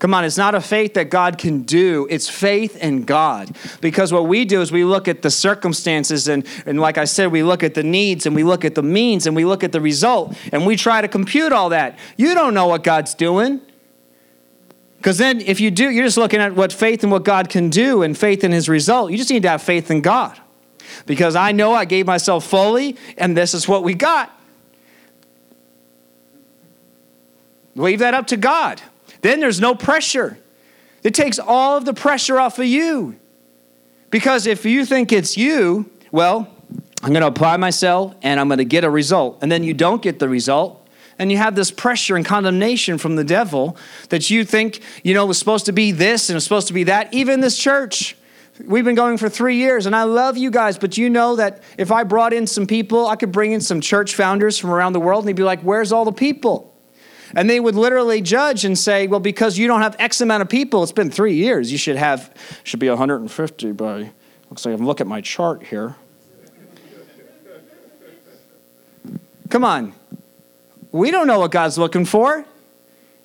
Come 0.00 0.14
on, 0.14 0.24
it's 0.24 0.36
not 0.36 0.54
a 0.54 0.60
faith 0.60 0.94
that 0.94 1.10
God 1.10 1.38
can 1.38 1.62
do, 1.62 2.06
it's 2.10 2.28
faith 2.28 2.76
in 2.76 3.04
God. 3.04 3.56
Because 3.80 4.12
what 4.12 4.26
we 4.26 4.44
do 4.44 4.60
is 4.60 4.70
we 4.70 4.84
look 4.84 5.08
at 5.08 5.22
the 5.22 5.30
circumstances, 5.30 6.28
and, 6.28 6.46
and 6.66 6.80
like 6.80 6.98
I 6.98 7.04
said, 7.04 7.32
we 7.32 7.42
look 7.42 7.62
at 7.62 7.74
the 7.74 7.82
needs 7.82 8.26
and 8.26 8.36
we 8.36 8.44
look 8.44 8.64
at 8.64 8.74
the 8.74 8.82
means 8.82 9.26
and 9.26 9.34
we 9.34 9.44
look 9.44 9.64
at 9.64 9.72
the 9.72 9.80
result, 9.80 10.36
and 10.52 10.66
we 10.66 10.76
try 10.76 11.00
to 11.00 11.08
compute 11.08 11.52
all 11.52 11.70
that. 11.70 11.98
You 12.16 12.34
don't 12.34 12.54
know 12.54 12.66
what 12.66 12.84
God's 12.84 13.14
doing. 13.14 13.60
Because 14.98 15.16
then, 15.18 15.40
if 15.40 15.60
you 15.60 15.70
do, 15.70 15.90
you're 15.90 16.04
just 16.04 16.16
looking 16.16 16.40
at 16.40 16.54
what 16.54 16.72
faith 16.72 17.02
and 17.02 17.12
what 17.12 17.24
God 17.24 17.48
can 17.48 17.70
do 17.70 18.02
and 18.02 18.18
faith 18.18 18.42
in 18.44 18.52
His 18.52 18.68
result. 18.68 19.10
You 19.10 19.16
just 19.16 19.30
need 19.30 19.42
to 19.44 19.48
have 19.48 19.62
faith 19.62 19.90
in 19.90 20.00
God. 20.00 20.38
Because 21.06 21.36
I 21.36 21.52
know 21.52 21.72
I 21.72 21.84
gave 21.84 22.06
myself 22.06 22.44
fully, 22.44 22.96
and 23.16 23.36
this 23.36 23.54
is 23.54 23.68
what 23.68 23.84
we 23.84 23.94
got. 23.94 24.32
Leave 27.76 28.00
that 28.00 28.14
up 28.14 28.26
to 28.28 28.36
God. 28.36 28.82
Then 29.20 29.38
there's 29.38 29.60
no 29.60 29.74
pressure. 29.74 30.38
It 31.04 31.14
takes 31.14 31.38
all 31.38 31.76
of 31.76 31.84
the 31.84 31.94
pressure 31.94 32.40
off 32.40 32.58
of 32.58 32.66
you. 32.66 33.16
Because 34.10 34.46
if 34.46 34.64
you 34.64 34.84
think 34.84 35.12
it's 35.12 35.36
you, 35.36 35.88
well, 36.10 36.52
I'm 37.02 37.10
going 37.10 37.20
to 37.20 37.28
apply 37.28 37.56
myself 37.56 38.14
and 38.22 38.40
I'm 38.40 38.48
going 38.48 38.58
to 38.58 38.64
get 38.64 38.82
a 38.82 38.90
result. 38.90 39.38
And 39.42 39.52
then 39.52 39.62
you 39.62 39.74
don't 39.74 40.02
get 40.02 40.18
the 40.18 40.28
result 40.28 40.77
and 41.18 41.32
you 41.32 41.38
have 41.38 41.54
this 41.54 41.70
pressure 41.70 42.16
and 42.16 42.24
condemnation 42.24 42.96
from 42.98 43.16
the 43.16 43.24
devil 43.24 43.76
that 44.10 44.30
you 44.30 44.44
think, 44.44 44.80
you 45.02 45.14
know, 45.14 45.26
was 45.26 45.38
supposed 45.38 45.66
to 45.66 45.72
be 45.72 45.90
this 45.90 46.28
and 46.28 46.36
was 46.36 46.44
supposed 46.44 46.68
to 46.68 46.72
be 46.72 46.84
that. 46.84 47.12
Even 47.12 47.40
this 47.40 47.58
church, 47.58 48.16
we've 48.64 48.84
been 48.84 48.94
going 48.94 49.18
for 49.18 49.28
three 49.28 49.56
years, 49.56 49.86
and 49.86 49.96
I 49.96 50.04
love 50.04 50.36
you 50.36 50.50
guys, 50.50 50.78
but 50.78 50.96
you 50.96 51.10
know 51.10 51.36
that 51.36 51.62
if 51.76 51.90
I 51.90 52.04
brought 52.04 52.32
in 52.32 52.46
some 52.46 52.66
people, 52.66 53.06
I 53.08 53.16
could 53.16 53.32
bring 53.32 53.52
in 53.52 53.60
some 53.60 53.80
church 53.80 54.14
founders 54.14 54.58
from 54.58 54.70
around 54.70 54.92
the 54.92 55.00
world, 55.00 55.24
and 55.24 55.28
they'd 55.28 55.36
be 55.36 55.42
like, 55.42 55.60
Where's 55.62 55.92
all 55.92 56.04
the 56.04 56.12
people? 56.12 56.74
And 57.34 57.50
they 57.50 57.60
would 57.60 57.74
literally 57.74 58.22
judge 58.22 58.64
and 58.64 58.78
say, 58.78 59.08
Well, 59.08 59.20
because 59.20 59.58
you 59.58 59.66
don't 59.66 59.82
have 59.82 59.96
X 59.98 60.20
amount 60.20 60.42
of 60.42 60.48
people, 60.48 60.82
it's 60.84 60.92
been 60.92 61.10
three 61.10 61.34
years, 61.34 61.72
you 61.72 61.78
should 61.78 61.96
have, 61.96 62.32
should 62.62 62.80
be 62.80 62.88
150 62.88 63.72
by, 63.72 64.12
looks 64.50 64.64
like 64.64 64.78
I'm 64.78 64.86
looking 64.86 65.06
at 65.06 65.08
my 65.08 65.20
chart 65.20 65.64
here. 65.64 65.96
Come 69.48 69.64
on 69.64 69.94
we 70.92 71.10
don't 71.10 71.26
know 71.26 71.40
what 71.40 71.50
God's 71.50 71.78
looking 71.78 72.04
for. 72.04 72.44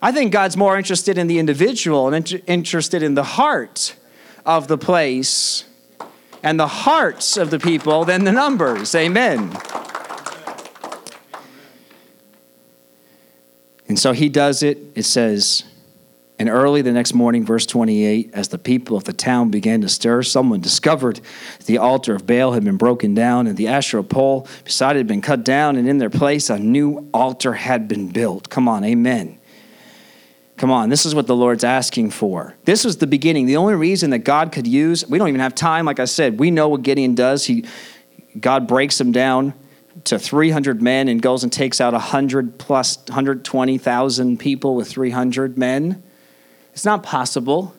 I 0.01 0.11
think 0.11 0.33
God's 0.33 0.57
more 0.57 0.77
interested 0.77 1.17
in 1.17 1.27
the 1.27 1.39
individual 1.39 2.13
and 2.13 2.41
interested 2.45 3.03
in 3.03 3.13
the 3.13 3.23
heart 3.23 3.95
of 4.45 4.67
the 4.67 4.77
place 4.77 5.63
and 6.43 6.59
the 6.59 6.67
hearts 6.67 7.37
of 7.37 7.49
the 7.51 7.59
people 7.59 8.03
than 8.03 8.25
the 8.25 8.31
numbers. 8.31 8.93
Amen. 8.95 9.57
And 13.87 13.97
so 13.97 14.11
he 14.11 14.27
does 14.27 14.61
it. 14.61 14.77
It 14.95 15.03
says, 15.03 15.63
and 16.39 16.49
early 16.49 16.81
the 16.81 16.91
next 16.91 17.13
morning, 17.13 17.45
verse 17.45 17.65
28, 17.65 18.31
as 18.33 18.47
the 18.47 18.57
people 18.57 18.97
of 18.97 19.03
the 19.03 19.13
town 19.13 19.49
began 19.49 19.81
to 19.81 19.89
stir, 19.89 20.23
someone 20.23 20.61
discovered 20.61 21.21
the 21.67 21.77
altar 21.77 22.15
of 22.15 22.25
Baal 22.25 22.53
had 22.53 22.63
been 22.63 22.77
broken 22.77 23.13
down 23.13 23.45
and 23.45 23.55
the 23.55 23.67
Asherah 23.67 24.03
pole 24.03 24.47
beside 24.63 24.95
it 24.95 24.99
had 24.99 25.07
been 25.07 25.21
cut 25.21 25.43
down, 25.43 25.75
and 25.75 25.87
in 25.87 25.99
their 25.99 26.09
place 26.09 26.49
a 26.49 26.57
new 26.57 27.07
altar 27.13 27.53
had 27.53 27.87
been 27.87 28.09
built. 28.09 28.49
Come 28.49 28.67
on, 28.67 28.83
amen. 28.83 29.39
Come 30.57 30.71
on, 30.71 30.89
this 30.89 31.05
is 31.05 31.13
what 31.15 31.27
the 31.27 31.35
Lord's 31.35 31.63
asking 31.63 32.11
for. 32.11 32.55
This 32.65 32.85
was 32.85 32.97
the 32.97 33.07
beginning. 33.07 33.45
The 33.45 33.57
only 33.57 33.75
reason 33.75 34.11
that 34.11 34.19
God 34.19 34.51
could 34.51 34.67
use, 34.67 35.07
we 35.07 35.17
don't 35.17 35.27
even 35.27 35.41
have 35.41 35.55
time, 35.55 35.85
like 35.85 35.99
I 35.99 36.05
said, 36.05 36.39
we 36.39 36.51
know 36.51 36.69
what 36.69 36.83
Gideon 36.83 37.15
does. 37.15 37.45
He, 37.45 37.65
God 38.39 38.67
breaks 38.67 38.99
him 38.99 39.11
down 39.11 39.53
to 40.05 40.17
300 40.17 40.81
men 40.81 41.07
and 41.07 41.21
goes 41.21 41.43
and 41.43 41.51
takes 41.51 41.79
out 41.79 41.93
100 41.93 42.57
plus 42.57 42.97
120,000 43.07 44.39
people 44.39 44.75
with 44.75 44.87
300 44.87 45.57
men. 45.57 46.03
It's 46.73 46.85
not 46.85 47.03
possible. 47.03 47.73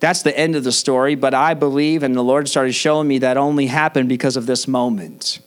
That's 0.00 0.22
the 0.22 0.36
end 0.36 0.56
of 0.56 0.64
the 0.64 0.72
story, 0.72 1.14
but 1.14 1.34
I 1.34 1.54
believe, 1.54 2.02
and 2.02 2.16
the 2.16 2.24
Lord 2.24 2.48
started 2.48 2.72
showing 2.72 3.06
me 3.06 3.18
that 3.18 3.36
only 3.36 3.66
happened 3.66 4.08
because 4.08 4.36
of 4.36 4.46
this 4.46 4.66
moment. 4.66 5.38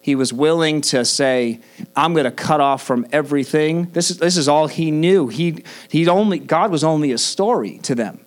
He 0.00 0.14
was 0.14 0.32
willing 0.32 0.80
to 0.82 1.04
say, 1.04 1.60
I'm 1.94 2.14
going 2.14 2.24
to 2.24 2.30
cut 2.30 2.60
off 2.60 2.82
from 2.82 3.06
everything. 3.12 3.90
This 3.90 4.10
is, 4.10 4.16
this 4.16 4.38
is 4.38 4.48
all 4.48 4.68
he 4.68 4.90
knew. 4.90 5.28
He, 5.28 5.64
he 5.90 6.08
only, 6.08 6.38
God 6.38 6.70
was 6.70 6.82
only 6.82 7.12
a 7.12 7.18
story 7.18 7.78
to 7.80 7.94
them. 7.94 8.24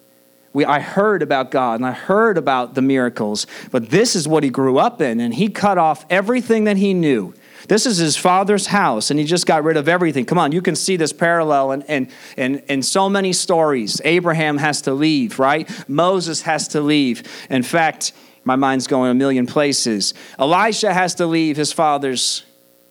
We, 0.53 0.65
I 0.65 0.79
heard 0.79 1.23
about 1.23 1.49
God 1.49 1.79
and 1.79 1.85
I 1.85 1.93
heard 1.93 2.37
about 2.37 2.75
the 2.75 2.81
miracles, 2.81 3.47
but 3.71 3.89
this 3.89 4.15
is 4.15 4.27
what 4.27 4.43
he 4.43 4.49
grew 4.49 4.77
up 4.77 5.01
in, 5.01 5.19
and 5.19 5.33
he 5.33 5.49
cut 5.49 5.77
off 5.77 6.05
everything 6.09 6.65
that 6.65 6.77
he 6.77 6.93
knew. 6.93 7.33
This 7.67 7.85
is 7.85 7.97
his 7.97 8.17
father's 8.17 8.67
house, 8.67 9.11
and 9.11 9.19
he 9.19 9.25
just 9.25 9.45
got 9.45 9.63
rid 9.63 9.77
of 9.77 9.87
everything. 9.87 10.25
Come 10.25 10.37
on, 10.37 10.51
you 10.51 10.61
can 10.61 10.75
see 10.75 10.95
this 10.95 11.13
parallel 11.13 11.71
in, 11.71 11.81
in, 11.83 12.09
in, 12.37 12.59
in 12.67 12.83
so 12.83 13.09
many 13.09 13.33
stories. 13.33 14.01
Abraham 14.03 14.57
has 14.57 14.81
to 14.83 14.93
leave, 14.93 15.39
right? 15.39 15.69
Moses 15.89 16.41
has 16.43 16.67
to 16.69 16.81
leave. 16.81 17.23
In 17.49 17.63
fact, 17.63 18.13
my 18.43 18.55
mind's 18.55 18.87
going 18.87 19.11
a 19.11 19.13
million 19.13 19.45
places. 19.45 20.13
Elisha 20.39 20.93
has 20.93 21.15
to 21.15 21.25
leave 21.25 21.57
his 21.57 21.71
father's, 21.71 22.43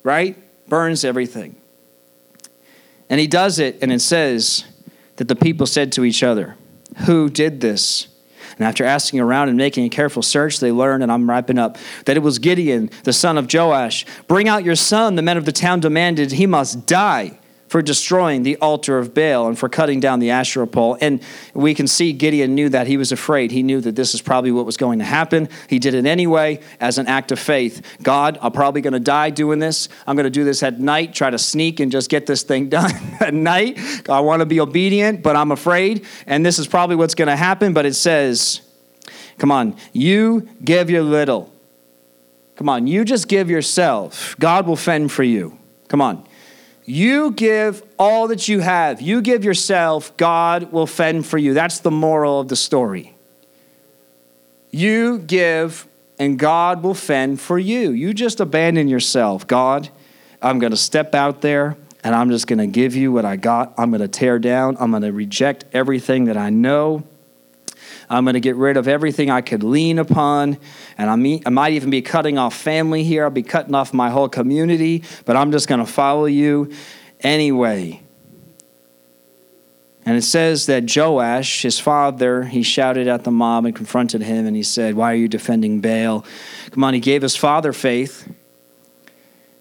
right? 0.02 0.36
Burns 0.68 1.04
everything. 1.04 1.56
And 3.08 3.18
he 3.18 3.26
does 3.26 3.58
it, 3.58 3.78
and 3.82 3.92
it 3.92 4.00
says 4.00 4.64
that 5.16 5.26
the 5.28 5.36
people 5.36 5.66
said 5.66 5.92
to 5.92 6.04
each 6.04 6.22
other, 6.22 6.56
Who 7.06 7.28
did 7.28 7.60
this? 7.60 8.06
And 8.61 8.66
after 8.66 8.84
asking 8.84 9.20
around 9.20 9.48
and 9.48 9.56
making 9.56 9.86
a 9.86 9.88
careful 9.88 10.20
search, 10.20 10.61
they 10.61 10.70
learned, 10.70 11.02
and 11.02 11.11
I'm 11.11 11.28
wrapping 11.28 11.58
up, 11.58 11.78
that 12.04 12.18
it 12.18 12.20
was 12.20 12.38
Gideon, 12.38 12.90
the 13.04 13.12
son 13.14 13.38
of 13.38 13.50
Joash. 13.50 14.04
Bring 14.28 14.48
out 14.48 14.64
your 14.64 14.76
son, 14.76 15.14
the 15.14 15.22
men 15.22 15.38
of 15.38 15.46
the 15.46 15.52
town 15.52 15.80
demanded. 15.80 16.32
He 16.32 16.46
must 16.46 16.86
die 16.86 17.39
for 17.70 17.80
destroying 17.80 18.42
the 18.42 18.56
altar 18.56 18.98
of 18.98 19.14
Baal 19.14 19.46
and 19.46 19.56
for 19.56 19.68
cutting 19.68 20.00
down 20.00 20.18
the 20.18 20.30
Asherah 20.30 20.66
pole. 20.66 20.98
And 21.00 21.22
we 21.54 21.72
can 21.72 21.86
see 21.86 22.12
Gideon 22.12 22.56
knew 22.56 22.68
that 22.68 22.88
he 22.88 22.96
was 22.96 23.12
afraid. 23.12 23.52
He 23.52 23.62
knew 23.62 23.80
that 23.82 23.94
this 23.94 24.12
is 24.12 24.20
probably 24.20 24.50
what 24.50 24.66
was 24.66 24.76
going 24.76 24.98
to 24.98 25.04
happen. 25.04 25.48
He 25.68 25.78
did 25.78 25.94
it 25.94 26.04
anyway 26.04 26.58
as 26.80 26.98
an 26.98 27.06
act 27.06 27.30
of 27.30 27.38
faith. 27.38 27.80
God, 28.02 28.40
I'm 28.42 28.50
probably 28.50 28.80
going 28.80 28.94
to 28.94 28.98
die 28.98 29.30
doing 29.30 29.60
this. 29.60 29.88
I'm 30.04 30.16
going 30.16 30.24
to 30.24 30.30
do 30.30 30.42
this 30.42 30.64
at 30.64 30.80
night, 30.80 31.14
try 31.14 31.30
to 31.30 31.38
sneak 31.38 31.78
and 31.78 31.92
just 31.92 32.10
get 32.10 32.26
this 32.26 32.42
thing 32.42 32.68
done 32.70 32.90
at 33.20 33.34
night. 33.34 33.78
I 34.10 34.18
want 34.18 34.40
to 34.40 34.46
be 34.46 34.58
obedient, 34.58 35.22
but 35.22 35.36
I'm 35.36 35.52
afraid. 35.52 36.04
And 36.26 36.44
this 36.44 36.58
is 36.58 36.66
probably 36.66 36.96
what's 36.96 37.14
going 37.14 37.28
to 37.28 37.36
happen. 37.36 37.72
But 37.72 37.86
it 37.86 37.94
says, 37.94 38.62
come 39.38 39.52
on, 39.52 39.76
you 39.92 40.48
give 40.64 40.90
your 40.90 41.04
little. 41.04 41.52
Come 42.56 42.68
on, 42.68 42.88
you 42.88 43.04
just 43.04 43.28
give 43.28 43.48
yourself. 43.48 44.34
God 44.40 44.66
will 44.66 44.74
fend 44.74 45.12
for 45.12 45.22
you. 45.22 45.56
Come 45.86 46.00
on. 46.00 46.26
You 46.91 47.30
give 47.30 47.84
all 48.01 48.26
that 48.28 48.49
you 48.49 48.59
have. 48.59 49.01
You 49.01 49.22
give 49.22 49.45
yourself, 49.45 50.16
God 50.16 50.72
will 50.72 50.88
fend 50.88 51.24
for 51.24 51.38
you. 51.38 51.55
That's 51.55 51.78
the 51.78 51.93
moral 51.93 52.41
of 52.41 52.49
the 52.49 52.57
story. 52.57 53.14
You 54.72 55.18
give, 55.18 55.86
and 56.18 56.36
God 56.36 56.82
will 56.82 56.95
fend 56.95 57.41
for 57.41 57.61
you. 57.61 57.93
You 57.93 58.12
just 58.12 58.41
abandon 58.41 58.88
yourself. 58.88 59.47
God, 59.47 59.88
I'm 60.43 60.59
going 60.59 60.72
to 60.72 60.76
step 60.76 61.14
out 61.14 61.43
there 61.43 61.76
and 62.03 62.12
I'm 62.12 62.28
just 62.28 62.49
going 62.49 62.59
to 62.59 62.66
give 62.66 62.97
you 62.97 63.12
what 63.12 63.24
I 63.24 63.36
got. 63.36 63.72
I'm 63.78 63.91
going 63.91 64.01
to 64.01 64.09
tear 64.09 64.41
down. 64.41 64.76
I'm 64.80 64.91
going 64.91 65.05
to 65.05 65.12
reject 65.12 65.66
everything 65.72 66.24
that 66.24 66.36
I 66.36 66.51
know. 66.51 67.05
I'm 68.11 68.24
going 68.24 68.34
to 68.34 68.40
get 68.40 68.56
rid 68.56 68.76
of 68.76 68.88
everything 68.88 69.30
I 69.30 69.40
could 69.40 69.62
lean 69.62 70.00
upon. 70.00 70.58
And 70.98 71.08
I, 71.08 71.14
mean, 71.14 71.42
I 71.46 71.50
might 71.50 71.74
even 71.74 71.90
be 71.90 72.02
cutting 72.02 72.38
off 72.38 72.56
family 72.56 73.04
here. 73.04 73.22
I'll 73.22 73.30
be 73.30 73.44
cutting 73.44 73.74
off 73.74 73.94
my 73.94 74.11
whole 74.11 74.28
community, 74.28 75.04
but 75.24 75.36
I'm 75.36 75.52
just 75.52 75.68
going 75.68 75.78
to 75.78 75.90
follow 75.90 76.24
you 76.24 76.72
anyway. 77.20 78.02
And 80.04 80.16
it 80.16 80.22
says 80.22 80.66
that 80.66 80.94
Joash, 80.94 81.62
his 81.62 81.78
father, 81.78 82.42
he 82.42 82.64
shouted 82.64 83.06
at 83.06 83.22
the 83.22 83.30
mob 83.30 83.66
and 83.66 83.76
confronted 83.76 84.22
him, 84.22 84.46
and 84.46 84.56
he 84.56 84.62
said, 84.62 84.94
Why 84.94 85.12
are 85.12 85.16
you 85.16 85.28
defending 85.28 85.80
Baal? 85.80 86.24
Come 86.70 86.82
on, 86.82 86.94
he 86.94 87.00
gave 87.00 87.22
his 87.22 87.36
father 87.36 87.72
faith. 87.72 88.28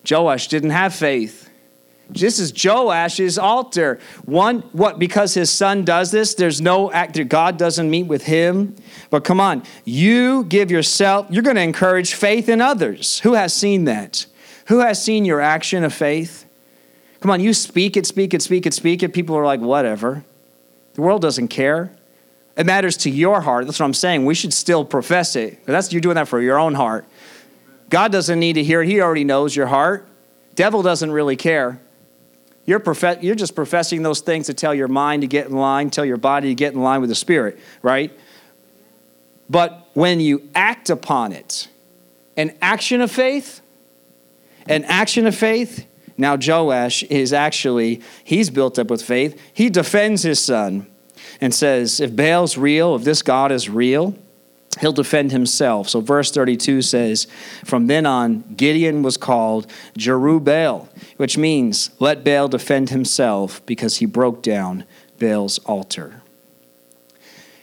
Joash 0.09 0.47
didn't 0.47 0.71
have 0.71 0.95
faith. 0.95 1.48
This 2.09 2.39
is 2.39 2.51
Joash's 2.51 3.37
altar. 3.37 3.99
One, 4.25 4.61
what? 4.71 4.97
Because 4.97 5.33
his 5.35 5.51
son 5.51 5.85
does 5.85 6.11
this, 6.11 6.33
there's 6.33 6.59
no 6.59 6.91
act, 6.91 7.15
that 7.15 7.25
God 7.25 7.57
doesn't 7.57 7.89
meet 7.89 8.03
with 8.07 8.23
him. 8.23 8.75
But 9.09 9.23
come 9.23 9.39
on, 9.39 9.63
you 9.85 10.43
give 10.45 10.71
yourself, 10.71 11.27
you're 11.29 11.43
going 11.43 11.55
to 11.55 11.61
encourage 11.61 12.15
faith 12.15 12.49
in 12.49 12.61
others. 12.61 13.19
Who 13.19 13.33
has 13.33 13.53
seen 13.53 13.85
that? 13.85 14.25
Who 14.67 14.79
has 14.79 15.03
seen 15.03 15.25
your 15.25 15.39
action 15.41 15.83
of 15.83 15.93
faith? 15.93 16.45
Come 17.19 17.31
on, 17.31 17.41
you 17.41 17.53
speak 17.53 17.97
it, 17.97 18.05
speak 18.05 18.33
it, 18.33 18.41
speak 18.41 18.65
it, 18.65 18.73
speak 18.73 19.03
it. 19.03 19.13
People 19.13 19.35
are 19.35 19.45
like, 19.45 19.59
whatever. 19.59 20.23
The 20.93 21.01
world 21.01 21.21
doesn't 21.21 21.49
care. 21.49 21.91
It 22.57 22.65
matters 22.65 22.97
to 22.97 23.09
your 23.09 23.41
heart. 23.41 23.65
That's 23.65 23.79
what 23.79 23.85
I'm 23.85 23.93
saying. 23.93 24.25
We 24.25 24.35
should 24.35 24.53
still 24.53 24.83
profess 24.83 25.35
it. 25.35 25.65
That's 25.65 25.93
you're 25.93 26.01
doing 26.01 26.15
that 26.15 26.27
for 26.27 26.41
your 26.41 26.59
own 26.59 26.73
heart. 26.73 27.05
God 27.89 28.11
doesn't 28.11 28.39
need 28.39 28.53
to 28.53 28.63
hear 28.63 28.81
it. 28.81 28.87
He 28.87 29.01
already 29.01 29.23
knows 29.23 29.55
your 29.55 29.67
heart. 29.67 30.07
Devil 30.55 30.81
doesn't 30.81 31.11
really 31.11 31.35
care. 31.35 31.79
You're, 32.69 32.83
you're 33.21 33.33
just 33.33 33.55
professing 33.55 34.03
those 34.03 34.19
things 34.19 34.45
to 34.45 34.53
tell 34.53 34.75
your 34.75 34.87
mind 34.87 35.23
to 35.23 35.27
get 35.27 35.47
in 35.47 35.55
line, 35.55 35.89
tell 35.89 36.05
your 36.05 36.17
body 36.17 36.49
to 36.49 36.55
get 36.55 36.75
in 36.75 36.83
line 36.83 37.01
with 37.01 37.09
the 37.09 37.15
Spirit, 37.15 37.57
right? 37.81 38.15
But 39.49 39.89
when 39.95 40.19
you 40.19 40.47
act 40.53 40.91
upon 40.91 41.31
it, 41.31 41.67
an 42.37 42.55
action 42.61 43.01
of 43.01 43.09
faith, 43.09 43.61
an 44.67 44.83
action 44.83 45.25
of 45.25 45.33
faith, 45.33 45.87
now 46.15 46.37
Joash 46.39 47.01
is 47.01 47.33
actually, 47.33 48.03
he's 48.23 48.51
built 48.51 48.77
up 48.77 48.91
with 48.91 49.01
faith. 49.01 49.41
He 49.51 49.71
defends 49.71 50.21
his 50.21 50.39
son 50.39 50.85
and 51.41 51.55
says, 51.55 51.99
if 51.99 52.15
Baal's 52.15 52.55
real, 52.55 52.93
if 52.93 53.03
this 53.03 53.23
God 53.23 53.51
is 53.51 53.67
real, 53.67 54.13
he'll 54.79 54.93
defend 54.93 55.31
himself. 55.31 55.89
So 55.89 56.01
verse 56.01 56.31
32 56.31 56.81
says, 56.81 57.27
From 57.65 57.87
then 57.87 58.05
on, 58.05 58.43
Gideon 58.55 59.01
was 59.01 59.17
called 59.17 59.67
Jerubbaal, 59.97 60.87
which 61.17 61.37
means, 61.37 61.89
let 61.99 62.23
Baal 62.23 62.47
defend 62.47 62.89
himself 62.89 63.65
because 63.65 63.97
he 63.97 64.05
broke 64.05 64.41
down 64.41 64.85
Baal's 65.17 65.59
altar. 65.59 66.21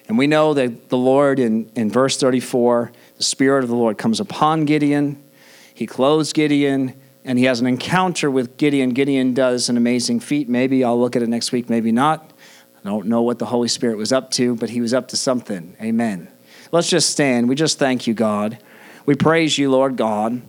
And 0.08 0.18
we 0.18 0.26
know 0.26 0.54
that 0.54 0.88
the 0.88 0.98
Lord, 0.98 1.38
in, 1.38 1.70
in 1.74 1.90
verse 1.90 2.16
34, 2.16 2.92
the 3.16 3.24
Spirit 3.24 3.64
of 3.64 3.70
the 3.70 3.76
Lord 3.76 3.98
comes 3.98 4.20
upon 4.20 4.64
Gideon. 4.64 5.22
He 5.74 5.86
clothes 5.86 6.32
Gideon, 6.32 6.94
and 7.24 7.38
he 7.38 7.46
has 7.46 7.60
an 7.60 7.66
encounter 7.66 8.30
with 8.30 8.56
Gideon. 8.56 8.90
Gideon 8.90 9.34
does 9.34 9.68
an 9.68 9.76
amazing 9.76 10.20
feat. 10.20 10.48
Maybe 10.48 10.84
I'll 10.84 11.00
look 11.00 11.16
at 11.16 11.22
it 11.22 11.28
next 11.28 11.50
week, 11.50 11.68
maybe 11.68 11.90
not. 11.90 12.32
I 12.84 12.88
don't 12.88 13.06
know 13.06 13.22
what 13.22 13.40
the 13.40 13.46
Holy 13.46 13.68
Spirit 13.68 13.96
was 13.96 14.12
up 14.12 14.30
to, 14.32 14.54
but 14.54 14.70
he 14.70 14.80
was 14.80 14.94
up 14.94 15.08
to 15.08 15.16
something. 15.16 15.76
Amen. 15.80 16.28
Let's 16.72 16.88
just 16.88 17.10
stand. 17.10 17.48
We 17.48 17.54
just 17.54 17.78
thank 17.78 18.06
you, 18.06 18.14
God. 18.14 18.58
We 19.04 19.14
praise 19.14 19.56
you, 19.56 19.70
Lord 19.70 19.96
God. 19.96 20.42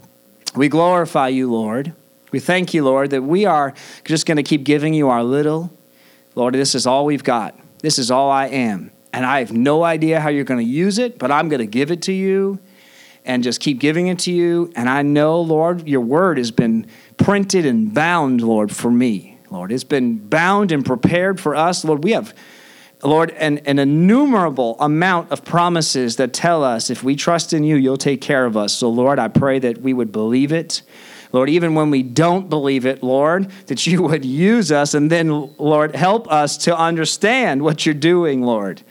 We 0.55 0.69
glorify 0.69 1.27
you, 1.29 1.51
Lord. 1.51 1.93
We 2.31 2.39
thank 2.39 2.73
you, 2.73 2.83
Lord, 2.83 3.11
that 3.11 3.23
we 3.23 3.45
are 3.45 3.73
just 4.03 4.25
going 4.25 4.37
to 4.37 4.43
keep 4.43 4.63
giving 4.63 4.93
you 4.93 5.09
our 5.09 5.23
little. 5.23 5.71
Lord, 6.35 6.53
this 6.55 6.75
is 6.75 6.87
all 6.87 7.05
we've 7.05 7.23
got. 7.23 7.57
This 7.79 7.99
is 7.99 8.11
all 8.11 8.29
I 8.29 8.47
am. 8.47 8.91
And 9.13 9.25
I 9.25 9.39
have 9.39 9.51
no 9.51 9.83
idea 9.83 10.19
how 10.19 10.29
you're 10.29 10.43
going 10.43 10.63
to 10.63 10.71
use 10.71 10.97
it, 10.97 11.17
but 11.17 11.31
I'm 11.31 11.49
going 11.49 11.59
to 11.59 11.67
give 11.67 11.91
it 11.91 12.01
to 12.03 12.13
you 12.13 12.59
and 13.23 13.43
just 13.43 13.59
keep 13.59 13.79
giving 13.79 14.07
it 14.07 14.19
to 14.19 14.31
you. 14.31 14.71
And 14.75 14.89
I 14.89 15.01
know, 15.01 15.39
Lord, 15.41 15.87
your 15.87 16.01
word 16.01 16.37
has 16.37 16.51
been 16.51 16.87
printed 17.17 17.65
and 17.65 17.93
bound, 17.93 18.41
Lord, 18.41 18.75
for 18.75 18.91
me. 18.91 19.37
Lord, 19.49 19.71
it's 19.71 19.83
been 19.83 20.17
bound 20.17 20.71
and 20.71 20.85
prepared 20.85 21.39
for 21.39 21.55
us. 21.55 21.85
Lord, 21.85 22.03
we 22.03 22.11
have 22.11 22.33
Lord, 23.03 23.31
an, 23.31 23.59
an 23.59 23.77
innumerable 23.77 24.75
amount 24.79 25.31
of 25.31 25.45
promises 25.45 26.15
that 26.15 26.33
tell 26.33 26.63
us 26.63 26.89
if 26.89 27.03
we 27.03 27.15
trust 27.15 27.53
in 27.53 27.63
you, 27.63 27.75
you'll 27.75 27.97
take 27.97 28.21
care 28.21 28.45
of 28.45 28.57
us. 28.57 28.73
So, 28.73 28.89
Lord, 28.89 29.19
I 29.19 29.27
pray 29.27 29.59
that 29.59 29.79
we 29.79 29.93
would 29.93 30.11
believe 30.11 30.51
it. 30.51 30.81
Lord, 31.31 31.49
even 31.49 31.75
when 31.75 31.91
we 31.91 32.03
don't 32.03 32.49
believe 32.49 32.85
it, 32.85 33.03
Lord, 33.03 33.51
that 33.67 33.85
you 33.85 34.01
would 34.03 34.25
use 34.25 34.71
us 34.71 34.93
and 34.93 35.11
then, 35.11 35.53
Lord, 35.57 35.95
help 35.95 36.31
us 36.31 36.57
to 36.57 36.75
understand 36.75 37.61
what 37.61 37.85
you're 37.85 37.93
doing, 37.93 38.41
Lord. 38.41 38.81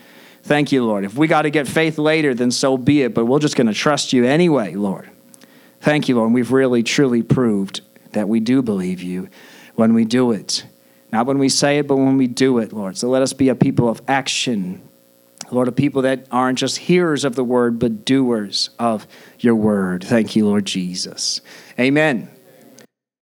Thank 0.42 0.70
you, 0.70 0.84
Lord. 0.84 1.04
If 1.04 1.16
we 1.16 1.26
got 1.26 1.42
to 1.42 1.50
get 1.50 1.66
faith 1.66 1.98
later, 1.98 2.32
then 2.32 2.52
so 2.52 2.76
be 2.76 3.02
it, 3.02 3.14
but 3.14 3.24
we're 3.24 3.40
just 3.40 3.56
going 3.56 3.66
to 3.66 3.74
trust 3.74 4.12
you 4.12 4.24
anyway, 4.24 4.74
Lord. 4.74 5.10
Thank 5.80 6.08
you, 6.08 6.16
Lord. 6.16 6.32
We've 6.32 6.52
really, 6.52 6.84
truly 6.84 7.22
proved 7.22 7.80
that 8.12 8.28
we 8.28 8.38
do 8.38 8.62
believe 8.62 9.02
you 9.02 9.28
when 9.74 9.94
we 9.94 10.04
do 10.04 10.30
it. 10.30 10.64
Not 11.16 11.24
when 11.24 11.38
we 11.38 11.48
say 11.48 11.78
it, 11.78 11.88
but 11.88 11.96
when 11.96 12.18
we 12.18 12.26
do 12.26 12.58
it, 12.58 12.74
Lord. 12.74 12.98
So 12.98 13.08
let 13.08 13.22
us 13.22 13.32
be 13.32 13.48
a 13.48 13.54
people 13.54 13.88
of 13.88 14.02
action. 14.06 14.86
Lord, 15.50 15.66
a 15.66 15.72
people 15.72 16.02
that 16.02 16.26
aren't 16.30 16.58
just 16.58 16.76
hearers 16.76 17.24
of 17.24 17.36
the 17.36 17.42
word, 17.42 17.78
but 17.78 18.04
doers 18.04 18.68
of 18.78 19.06
your 19.38 19.54
word. 19.54 20.04
Thank 20.04 20.36
you, 20.36 20.44
Lord 20.44 20.66
Jesus. 20.66 21.40
Amen. 21.80 22.35